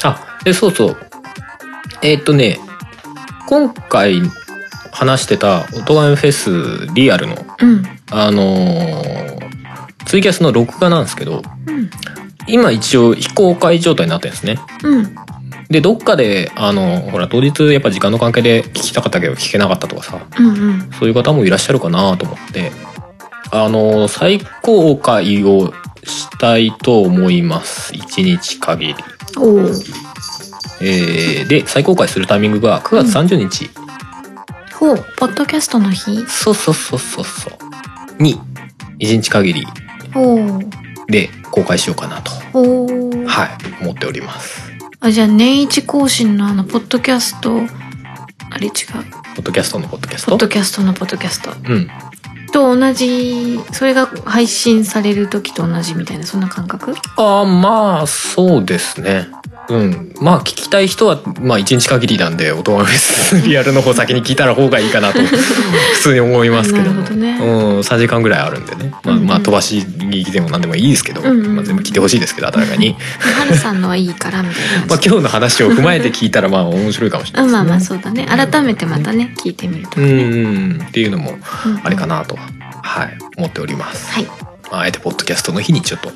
[0.02, 0.96] あでそうそう。
[2.02, 2.58] えーっとね
[3.46, 4.22] 今回
[4.92, 7.84] 話してた「音ガメフェスリアルの」うん。
[8.10, 9.34] あのー
[10.06, 11.90] ツイキャスの録画なんですけどうん。
[12.46, 14.58] 今一応非公開状態になってるんですね。
[14.82, 15.16] うん
[15.74, 20.90] でどっかであのほら当日やっぱ時間の関係で聞きたかったけど聞けなかったとかさうんうん。
[20.92, 22.70] そういう方もいらっしゃるかなと思って。
[23.50, 25.72] あの再公開を
[26.04, 27.92] したいと思います。
[27.92, 28.94] 1日限り。
[29.36, 29.60] おお
[30.80, 33.70] えーで再公開するタイミングが9月30日、
[34.74, 36.24] ほうポッドキャストの日？
[36.26, 38.22] そうそうそうそうそう。
[38.22, 38.40] に
[39.00, 39.66] 1日限り
[41.08, 42.30] で公開しようかなと。
[43.26, 43.46] は
[43.80, 44.63] い思っております
[45.04, 47.60] あじゃあ年一更新のあのポッドキャスト。
[48.50, 48.72] あれ違う。
[49.36, 51.50] ポッドキャストのポッドキャスポットドキャストのポッドキャスト。
[51.50, 51.90] うん。
[52.54, 56.94] と同じそれが配信される時と同じみたいなそんな感覚？
[57.18, 59.28] ああまあそうですね
[59.68, 60.12] うん。
[60.20, 66.92] まあ聞きたい人はまあ1日限りなんで音がフェスリアルの方先に聞いたら方がいいかなと 普通に思いますけど。
[66.92, 67.38] ね。
[67.40, 72.96] うん、3時間ぐらいあるんでね、まあ、まあ飛ばし聞きでも何でもいいですけど、うんうんまあ、全部聞いてほしいですけど新たに。
[73.20, 74.86] はるさんのはいいからみたいな。
[74.86, 77.58] まあ今日の話を踏まえて聞いたらまあ面白いかもしれないですね。
[77.58, 78.26] あまあまあそうだね。
[78.26, 80.24] 改めてまたね聞いてみるとうかね。
[80.24, 81.80] んっていうのもうん。
[81.82, 82.36] あれかなと、
[82.82, 83.18] はい。
[83.36, 84.12] 思っております。
[84.12, 86.10] はいまあ、あえてポッドキャストの日にちょっと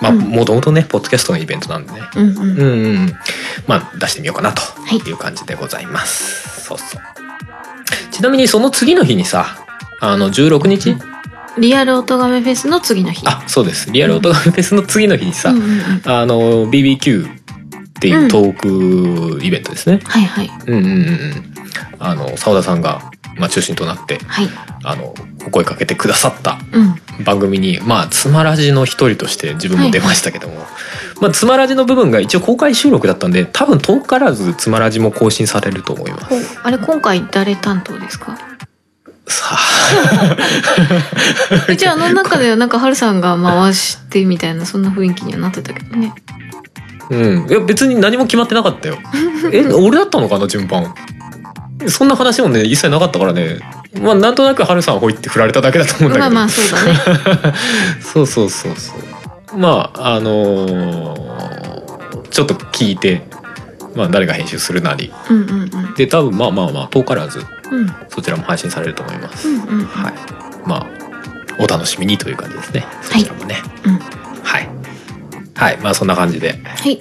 [0.00, 0.18] まあうん。
[0.20, 2.38] もともとねポッドキャストのイベントなんでね、うんうん。
[2.38, 3.12] うんうん、
[3.66, 4.96] まあ出してみようかなとい。
[5.08, 6.60] いう感じでございます。
[6.64, 7.00] そうそう。
[8.10, 9.64] ちなみにその次の日にさ
[10.00, 10.96] あの16日、
[11.58, 13.26] リアル音ガメフェスの次の日。
[13.26, 13.90] あそうです。
[13.90, 20.00] リアルオトガメフェスの次の日にさ、うんうんうんあの BBQ っていうトークイベントですね。
[20.04, 20.50] はいはい。
[20.66, 21.54] うんうんうんうん。
[21.98, 24.48] あの澤田さんがまあ中心となってはい。
[24.82, 25.14] あの
[25.46, 30.66] お声かけてくださったうん番組にまあつまらじの一人として自分も出ましたけども、
[31.20, 36.58] まあつまらじの部分が一応公開収録だったんで多分遠からずつまらじも更新されると思います。
[36.62, 38.36] あれ今回誰担当ですか？
[39.26, 39.56] さ
[41.68, 46.12] うちあの中ではなんかはるさんが回してみたいなそんな雰囲気にはなってたけどね。
[47.10, 47.48] うん。
[47.48, 48.98] いや別に何も決まってなかったよ。
[49.50, 50.94] え俺だったのかな順番。
[51.88, 53.60] そんな話もね一切なかったからね
[54.00, 56.34] まあなんとなくハルさんほいって振られただけだと思うんだけど。
[56.34, 57.54] まあまあそうだね。
[58.02, 58.92] そうそうそうそ
[59.54, 59.58] う。
[59.58, 61.24] まああのー
[62.30, 63.22] ちょっと聞いて
[63.94, 65.12] まあ誰が編集するなり。
[65.30, 65.94] うんうんうん。
[65.94, 67.38] で多分まあまあまあ遠からず
[67.70, 67.94] うん。
[68.08, 70.14] そちらも配信されると思います、うんうんはい。
[70.66, 70.86] まあ
[71.58, 72.86] お楽しみにという感じですね。
[73.02, 73.62] そちらもね。
[73.84, 73.98] うん。
[74.42, 74.68] はい。
[75.54, 75.78] はい。
[75.78, 76.60] まあそんな感じで。
[76.64, 76.98] はい。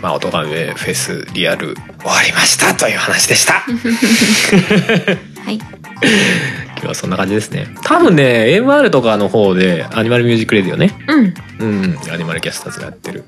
[0.00, 3.64] まあ音亀フェスリアル終わりましたという話でした。
[5.44, 5.79] はい
[6.80, 7.68] 今日はそんな感じですね。
[7.84, 10.98] 多分ね MR とかの方で Animal Music Radio ね。
[11.08, 11.34] うん。
[11.58, 13.24] うん、アニマルキャスターズがやってる。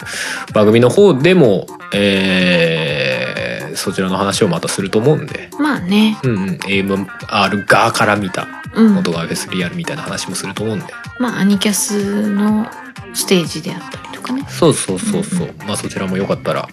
[0.54, 6.18] 番組の方でも、えーそちらの話をまたすると思うんで、まあね。
[6.22, 8.98] うんうん、AMR 側から見たうん。
[8.98, 10.86] 音がフェスリアルみたいな話もすると思うんで、
[11.18, 12.66] まあアニキャスの
[13.14, 14.44] ステージであったりとかね。
[14.48, 16.68] そうそうそうそう、まあそちらもよかったら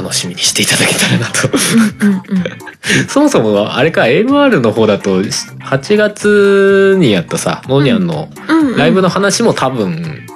[0.00, 1.48] 楽しみにしていただけたらなと。
[3.08, 8.28] そもそもあれか AMR の方だと8月にやったさモニャンの
[8.76, 10.26] ライブの話も多分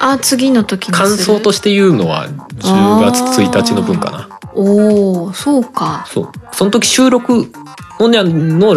[0.00, 4.28] あ次の時感想として言うのは10月1日の分かな。
[4.54, 6.04] おおそうか。
[6.08, 6.32] そう。
[6.52, 7.50] その時収録
[7.98, 8.74] モニャンの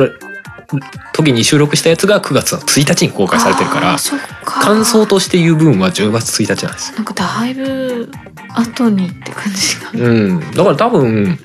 [1.14, 3.98] 時に収録したやつが9月の1日に公開されてるから
[4.46, 8.12] 感想として言う分は10月1日なんですよなんかだいぶ
[8.54, 10.08] 後にって感じが。
[10.08, 10.40] うん。
[10.52, 11.40] だから多分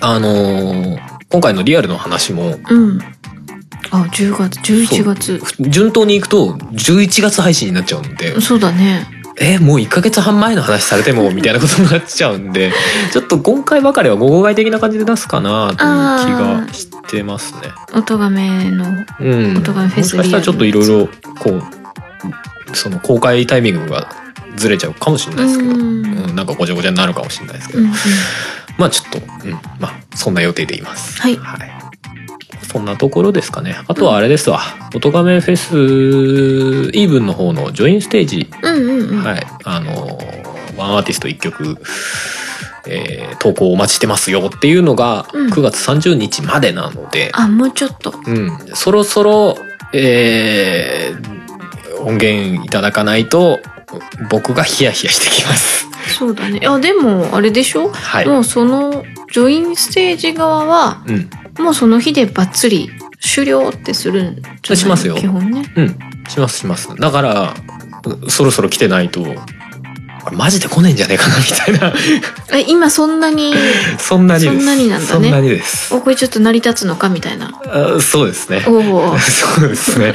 [0.00, 2.98] あのー今回のリアルの話もうん。
[3.90, 5.40] あ10月11月。
[5.68, 8.40] 順当にいくと11月配信になっちゃうんで。
[8.40, 9.06] そうだね
[9.40, 12.72] えもう1ヶ月半前の話されてもみたいなことになっちゃうんで
[13.12, 17.60] ちょっと今回ばかりは号外的な感じで出すかなという気がしてますね。
[17.94, 18.84] 音がめの
[19.20, 21.08] うん、音がめフェスもしかしたらちょっといろいろ
[21.38, 24.08] こうその公開タイミングが
[24.56, 25.80] ずれちゃうかもしれないですけど、うん。
[25.80, 27.86] うんなんかごちゃごちゃになるかもしれないですけど、うん。
[27.86, 27.92] うん
[28.76, 31.20] まあちょっと、うん、まあそんな予定でいます。
[31.20, 31.36] はい
[32.70, 33.76] そんなところですかね。
[33.88, 34.60] あとはあれですわ。
[34.94, 38.48] 音がめフェスイーブンの方のジョインステージ。
[38.62, 39.24] うんうんうん。
[39.24, 40.18] はい、あの
[40.76, 41.78] ワンアーティスト1曲、
[42.86, 45.52] えー投稿お待ちしてますよっていうのがうん。
[45.52, 48.12] 9月30日までなので、あもうちょっと。
[48.26, 48.58] うん。
[48.74, 49.56] そろそろ、
[49.92, 51.38] えー
[52.00, 53.58] 音源いただかないと
[54.30, 55.86] 僕がヒヤヒヤしてきます。
[56.16, 56.60] そうだね。
[56.66, 58.26] あでもあれでしょ、はい。
[58.26, 62.90] もうそのジョインステージ側はうん、もうその日でバッツリ
[63.20, 65.16] 終了ってするんじゃしますよ。
[65.16, 65.72] 基本ね。
[65.76, 65.98] うん、
[66.28, 66.94] しますします。
[66.96, 67.54] だから
[68.24, 69.24] うそろそろ来てないと。
[70.32, 71.94] マジで来ねえんじゃねえかなみたいな。
[72.52, 73.54] え今そんなに
[73.98, 75.06] そんなにそんなになんだね。
[75.06, 75.94] そんなにです。
[75.94, 77.52] おこれちょっと成り立つのかみたいな。
[77.66, 78.62] あそうですね。
[78.66, 79.18] おおう。
[79.20, 80.12] そうですね。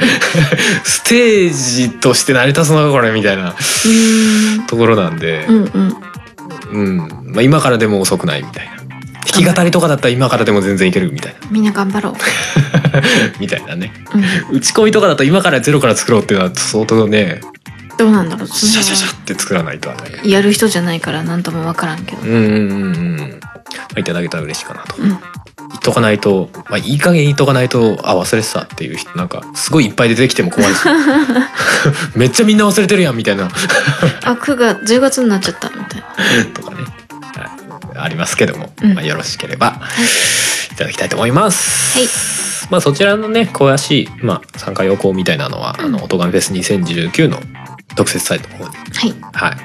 [0.84, 3.54] ステージとして成り立つのかこれみたいな。
[4.68, 5.46] ところなんで。
[5.48, 5.96] う、んうん。
[6.72, 8.73] うん、まあ今からでも遅くないみたいな。
[9.32, 11.38] 弾き語りとかだったら今からでも全然いけるみたいな。
[11.50, 12.14] みんな頑張ろう、
[13.40, 13.92] みたいなね。
[14.50, 17.40] うん、打ち込みとかだと今からゼロから作ろうっていうのは相当ね、
[17.96, 20.20] どうなんだろうそシャのシャシャって作らないとはね。
[20.24, 22.48] やる人じゃないから何とも分からんけどうんうんうんう
[23.22, 23.40] ん。
[23.40, 23.48] ま
[23.96, 24.96] あ、いただけたら嬉しいかなと。
[25.00, 25.18] うん
[25.70, 30.80] 言っとかないと、まあいい加減言っとかないと、あ、忘れてたっていう人なんか、すごいいっぱい出てきても困るし。
[32.14, 33.46] めっちゃみんな忘れてるやんみたいな。
[34.24, 37.03] あ9月10月になっちゃったみたいな とかね、はい
[37.96, 39.80] ありますけども、うんまあ、よろしければ、
[40.72, 41.98] い、ただきたいと思います。
[41.98, 47.38] はいまあそちらのね詳しい、まあ、参加要項みたいなのは、あの音ガメフェス2019の
[47.94, 49.56] 特設サイトの方に、はいはい、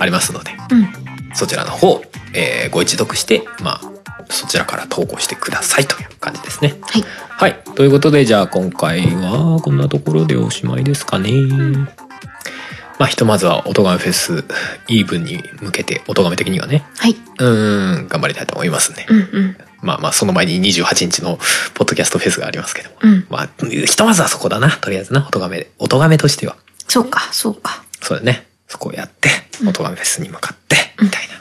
[0.00, 2.00] ありますのでうんそちらの方、
[2.34, 3.80] えーご一読して、まあ、
[4.30, 6.76] そちらから投稿してくださいという感じですね。
[6.80, 7.04] はい
[7.38, 7.62] はい。
[7.74, 11.30] ということで、じゃあ今回はこんなところでおしまいですかね。
[12.98, 14.44] まあひとまずは音ガメフェス
[14.88, 19.06] イーブンに向けて音ガメ的にはね、はいうーん、頑張りたいと思いますんで。
[19.08, 21.38] うんうんまあまあその前に28日の
[21.74, 22.96] ポッドキャストフェスがありますけども。
[23.02, 24.70] うんまあ、ひとまずはそこだな。
[24.70, 25.70] とりあえずな、音ガメで。
[25.78, 26.56] 音ガメとしては。
[26.88, 28.46] そうかそうかそうだね。
[28.68, 29.28] そこをやって、
[29.60, 31.34] うん音ガメフェスに向かって、みたいな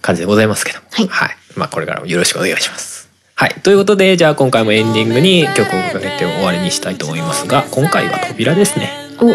[0.00, 0.86] 感じでございますけども。
[0.90, 1.36] はいはい。
[1.56, 3.10] まあこれからもよろしくお願いします。
[3.34, 3.54] はい。
[3.62, 9.07] ということで、じゃあ今回もエンディングに曲をかけて終わりにしたいと思いますが、今回は扉ですね。
[9.20, 9.26] お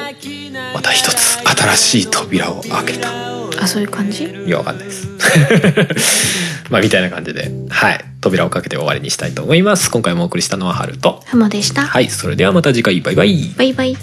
[0.73, 1.37] また一つ
[1.75, 3.09] 新しい扉を開けた。
[3.61, 4.25] あそういう感じ？
[4.25, 5.07] いや、わかんないです。
[6.69, 8.05] まあみたいな感じで、はい。
[8.21, 9.91] 扉をかけて終わりにしたいと思います。
[9.91, 12.09] 今回もお送りしたのはハルと、ハモでしたはい。
[12.09, 13.53] それではまた次回、バイバイ。
[13.57, 13.97] バイバイ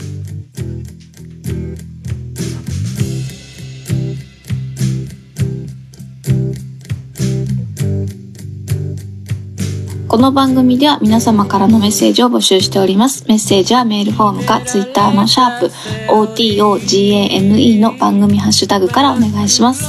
[10.11, 13.25] この番組では皆様からのメッセージを募集しております。
[13.29, 15.67] メッセージはメールフォームか Twitter のシャープ
[16.09, 19.85] OTOGAME の番組ハッシュタグからお願いします。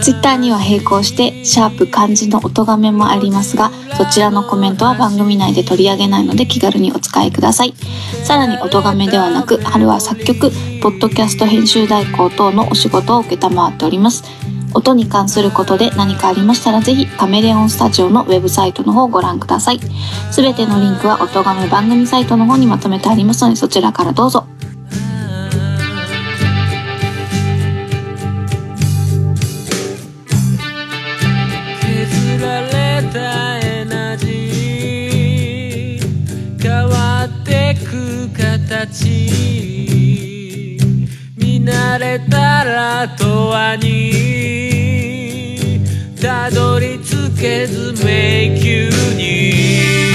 [0.00, 7.74] ツイッターには並行して、シャープ漢字の音がめもありますが、そちらのコメントは番組内で取り上げないので気軽にお使いください。
[8.22, 14.22] さらに音がめではなく、春は作曲、ポッドキャスト編集代行等のお仕事を受けたまわっております。
[14.74, 19.80] 音に関することで何かありましたらぜひカメレオンスタジオのウェブサイトの方をご覧ください。
[20.30, 24.46] すべてのリンクは音がめ番組サイトの方にまとめてありますのでそちらからどうぞ。
[36.62, 39.04] 変わってく形
[41.36, 44.61] 見慣れたら永遠に
[46.22, 50.11] たどり着けず迷宮に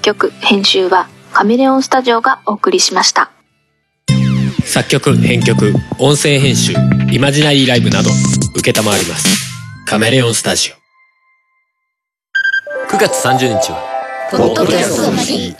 [0.00, 3.30] 曲編集はカメレオンスタジオがお送りしました。
[4.64, 6.74] 作曲編曲音声編集
[7.10, 9.50] イマジナリーライブなど承ります。
[9.86, 10.74] カメレオンスタジオ。
[12.92, 15.54] 9月30日はポッドキャストの日